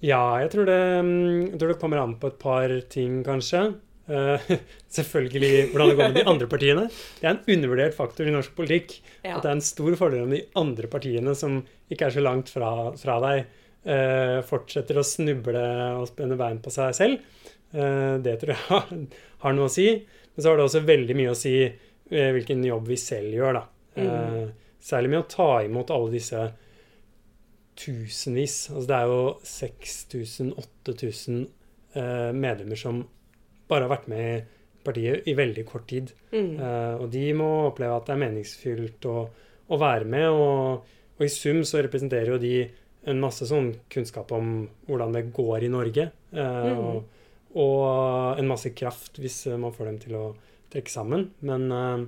Ja, 0.04 0.38
jeg 0.38 0.52
tror 0.52 0.68
det, 0.68 0.78
mm, 1.02 1.50
jeg 1.52 1.58
tror 1.58 1.72
det 1.72 1.80
kommer 1.80 2.02
an 2.02 2.16
på 2.20 2.30
et 2.30 2.38
par 2.38 2.72
ting, 2.92 3.22
kanskje. 3.26 3.74
Uh, 4.08 4.40
selvfølgelig 4.96 5.70
hvordan 5.72 5.90
det 5.90 5.96
går 5.98 6.12
med 6.12 6.16
de 6.16 6.28
andre 6.32 6.48
partiene. 6.48 6.84
Det 7.20 7.26
er 7.26 7.34
en 7.34 7.56
undervurdert 7.56 7.96
faktor 7.96 8.28
i 8.28 8.32
norsk 8.32 8.54
politikk. 8.56 8.94
Ja. 9.24 9.36
At 9.36 9.44
det 9.44 9.50
er 9.50 9.56
en 9.58 9.64
stor 9.66 9.96
fordel 10.00 10.24
om 10.24 10.32
de 10.32 10.44
andre 10.56 10.88
partiene, 10.88 11.34
som 11.36 11.60
ikke 11.92 12.08
er 12.08 12.14
så 12.14 12.24
langt 12.24 12.52
fra, 12.52 12.70
fra 12.96 13.18
deg, 13.26 13.50
uh, 13.88 14.38
fortsetter 14.48 15.00
å 15.00 15.04
snuble 15.04 15.64
og 15.98 16.06
spenne 16.08 16.38
bein 16.40 16.62
på 16.64 16.72
seg 16.72 16.94
selv. 16.96 17.26
Uh, 17.74 18.16
det 18.24 18.38
tror 18.40 18.54
jeg 18.54 18.64
har, 18.70 18.88
har 19.44 19.58
noe 19.58 19.68
å 19.68 19.74
si. 19.74 19.90
Men 20.38 20.42
så 20.44 20.52
har 20.52 20.56
det 20.60 20.64
også 20.68 20.84
veldig 20.86 21.16
mye 21.18 21.32
å 21.34 21.36
si 21.36 21.52
eh, 21.66 22.30
hvilken 22.36 22.62
jobb 22.62 22.86
vi 22.92 22.96
selv 23.02 23.34
gjør, 23.34 23.58
da. 23.58 23.64
Mm. 23.98 24.52
særlig 24.78 25.08
med 25.10 25.18
å 25.18 25.26
ta 25.32 25.46
imot 25.66 25.88
alle 25.90 26.12
disse 26.14 26.42
tusenvis. 27.78 28.56
Altså 28.70 28.86
det 28.86 28.98
er 28.98 29.10
jo 29.10 29.18
6000-8000 29.42 31.40
eh, 31.98 32.30
medlemmer 32.38 32.78
som 32.78 33.02
bare 33.68 33.86
har 33.88 33.92
vært 33.96 34.08
med 34.10 34.22
i 34.28 34.44
partiet 34.86 35.26
i 35.28 35.34
veldig 35.36 35.64
kort 35.68 35.88
tid. 35.90 36.12
Mm. 36.32 36.52
Eh, 36.62 36.94
og 37.02 37.10
de 37.12 37.24
må 37.36 37.48
oppleve 37.68 37.98
at 37.98 38.06
det 38.08 38.14
er 38.16 38.22
meningsfylt 38.22 39.08
å, 39.10 39.16
å 39.68 39.80
være 39.82 40.06
med. 40.08 40.28
Og, 40.30 40.96
og 41.18 41.26
i 41.26 41.32
sum 41.32 41.64
så 41.66 41.82
representerer 41.84 42.30
jo 42.36 42.40
de 42.42 42.54
en 43.08 43.20
masse 43.22 43.46
sånn 43.50 43.72
kunnskap 43.92 44.30
om 44.36 44.66
hvordan 44.88 45.14
det 45.18 45.26
går 45.36 45.66
i 45.68 45.72
Norge. 45.74 46.10
eh, 46.32 46.66
Mm. 46.68 46.78
og, 46.78 47.14
og 47.58 48.38
en 48.38 48.48
masse 48.50 48.70
kraft 48.76 49.18
hvis 49.22 49.42
eh, 49.48 49.58
man 49.60 49.74
får 49.74 49.90
dem 49.90 49.98
til 50.02 50.16
å 50.18 50.24
trekke 50.72 50.92
sammen. 50.92 51.28
Men 51.46 51.66
eh, 51.74 52.04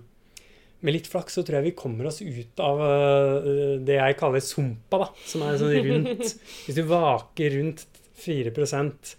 med 0.80 0.96
litt 0.96 1.10
flaks 1.10 1.36
så 1.36 1.44
tror 1.44 1.60
jeg 1.60 1.70
vi 1.70 1.78
kommer 1.78 2.08
oss 2.10 2.20
ut 2.22 2.62
av 2.64 2.84
eh, 2.86 3.50
det 3.86 3.98
jeg 3.98 4.18
kaller 4.20 4.44
sumpa, 4.44 5.02
da. 5.04 5.10
Som 5.26 5.44
er 5.46 5.58
sånn 5.60 5.74
rundt 5.88 6.24
Hvis 6.66 6.78
du 6.78 6.84
vaker 6.88 7.56
rundt 7.58 7.86
4% 8.20 9.14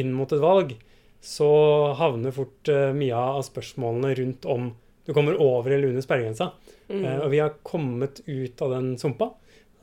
inn 0.00 0.14
mot 0.14 0.30
et 0.34 0.42
valg, 0.42 0.76
så 1.20 1.50
havner 1.98 2.32
fort 2.32 2.70
mye 2.96 3.16
av 3.18 3.42
spørsmålene 3.44 4.12
rundt 4.16 4.46
om 4.48 4.70
du 5.04 5.10
kommer 5.12 5.36
over 5.42 5.74
eller 5.74 5.90
under 5.90 6.04
sperregrensa. 6.04 6.46
Mm. 6.88 7.02
Og 7.26 7.26
vi 7.34 7.40
har 7.42 7.58
kommet 7.66 8.22
ut 8.24 8.62
av 8.64 8.72
den 8.72 8.94
sumpa. 8.98 9.28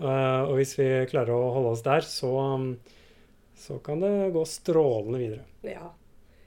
Og 0.02 0.54
hvis 0.58 0.74
vi 0.80 0.88
klarer 1.12 1.36
å 1.36 1.52
holde 1.54 1.76
oss 1.76 1.84
der, 1.86 2.08
så, 2.08 2.32
så 3.58 3.80
kan 3.84 4.00
det 4.04 4.32
gå 4.36 4.46
strålende 4.46 5.20
videre. 5.20 5.46
Ja. 5.66 5.92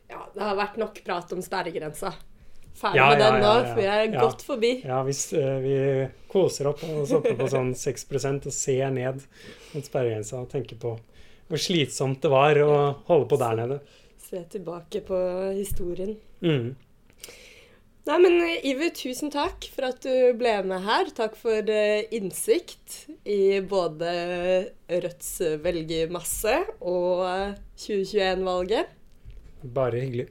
ja. 0.09 0.25
Det 0.35 0.43
har 0.47 0.59
vært 0.59 0.79
nok 0.81 1.01
prat 1.05 1.33
om 1.37 1.43
sperregrensa. 1.43 2.13
Ferdig 2.81 3.01
Ja, 3.01 3.09
med 3.11 3.19
den 3.21 3.41
nå, 3.43 3.55
for 3.67 3.81
vi 3.81 3.87
er 3.91 4.05
Ja. 4.13 4.21
godt 4.21 4.43
forbi. 4.47 4.71
Ja, 4.87 5.03
hvis 5.05 5.25
uh, 5.35 5.59
vi 5.61 5.75
koser 6.31 6.71
opp 6.71 6.85
og 6.87 7.11
oppe 7.19 7.35
på 7.37 7.49
sånn 7.51 7.73
6% 7.75 8.47
og 8.47 8.55
ser 8.55 8.91
ned 8.95 9.25
mot 9.75 9.85
sperregrensa 9.85 10.39
og 10.41 10.49
tenker 10.53 10.79
på 10.81 10.95
hvor 11.51 11.59
slitsomt 11.59 12.23
det 12.23 12.31
var 12.31 12.61
å 12.63 12.75
holde 13.09 13.27
på 13.27 13.39
der 13.41 13.57
nede. 13.59 13.81
Se 14.23 14.45
tilbake 14.53 15.03
på 15.03 15.19
historien. 15.57 16.15
Mm. 16.47 16.77
Nei, 18.09 18.17
men 18.17 18.39
eh, 18.41 18.63
Iver, 18.71 18.89
tusen 18.97 19.29
takk 19.33 19.67
for 19.75 19.91
at 19.91 20.01
du 20.07 20.33
ble 20.41 20.55
med 20.65 20.87
her. 20.87 21.11
Takk 21.13 21.35
for 21.37 21.69
eh, 21.69 22.07
innsikt 22.17 23.11
i 23.29 23.61
både 23.61 24.13
Rødts 24.89 25.35
velgermasse 25.61 26.55
og 26.81 27.27
eh, 27.29 27.59
2021-valget. 27.85 28.97
Bare 29.77 30.01
hyggelig. 30.01 30.31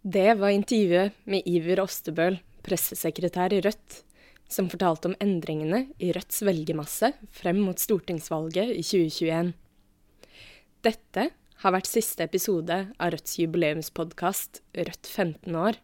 Det 0.00 0.28
var 0.36 0.52
intervjuet 0.52 1.16
med 1.32 1.48
Iver 1.48 1.80
Ostebøl, 1.80 2.38
pressesekretær 2.64 3.56
i 3.56 3.64
Rødt, 3.64 4.02
som 4.52 4.68
fortalte 4.68 5.08
om 5.08 5.16
endringene 5.22 5.86
i 5.96 6.12
Rødts 6.12 6.44
velgermasse 6.44 7.14
frem 7.32 7.64
mot 7.64 7.80
stortingsvalget 7.80 8.76
i 8.76 8.84
2021. 8.84 9.52
Dette 10.84 11.30
har 11.60 11.74
vært 11.74 11.90
siste 11.90 12.24
episode 12.24 12.76
av 12.96 13.12
Rødts 13.12 13.36
jubileumspodkast 13.36 14.62
Rødt 14.78 15.08
15 15.08 15.56
år, 15.60 15.76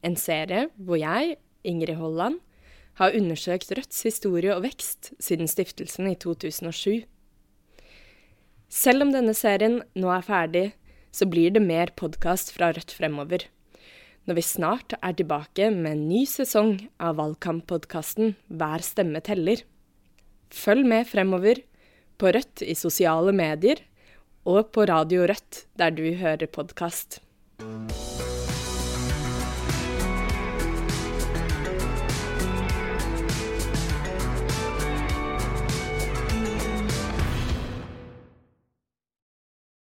en 0.00 0.16
serie 0.16 0.68
hvor 0.80 0.96
jeg, 1.00 1.36
Ingrid 1.60 1.98
Holland, 2.00 2.38
har 2.96 3.16
undersøkt 3.16 3.72
Rødts 3.76 4.00
historie 4.06 4.54
og 4.54 4.64
vekst 4.64 5.12
siden 5.20 5.48
stiftelsen 5.50 6.08
i 6.08 6.16
2007. 6.20 7.04
Selv 8.70 9.04
om 9.04 9.12
denne 9.12 9.34
serien 9.36 9.80
nå 9.98 10.12
er 10.14 10.24
ferdig, 10.24 10.66
så 11.12 11.26
blir 11.28 11.52
det 11.52 11.62
mer 11.64 11.92
podkast 11.98 12.54
fra 12.54 12.70
Rødt 12.72 12.94
fremover. 12.96 13.44
Når 14.24 14.38
vi 14.38 14.46
snart 14.46 14.94
er 15.00 15.16
tilbake 15.18 15.68
med 15.74 15.96
en 15.96 16.08
ny 16.08 16.22
sesong 16.28 16.76
av 17.02 17.18
valgkamppodkasten 17.20 18.36
Hver 18.48 18.84
stemme 18.84 19.20
teller. 19.26 19.64
Følg 20.54 20.86
med 20.86 21.08
fremover 21.08 21.60
på 22.20 22.32
Rødt 22.36 22.62
i 22.64 22.76
sosiale 22.78 23.34
medier 23.36 23.82
og 24.44 24.72
på 24.72 24.86
Radio 24.88 25.26
Rødt 25.28 25.66
der 25.78 25.90
du 25.90 26.06
hører 26.14 26.46
podkast. 26.46 27.20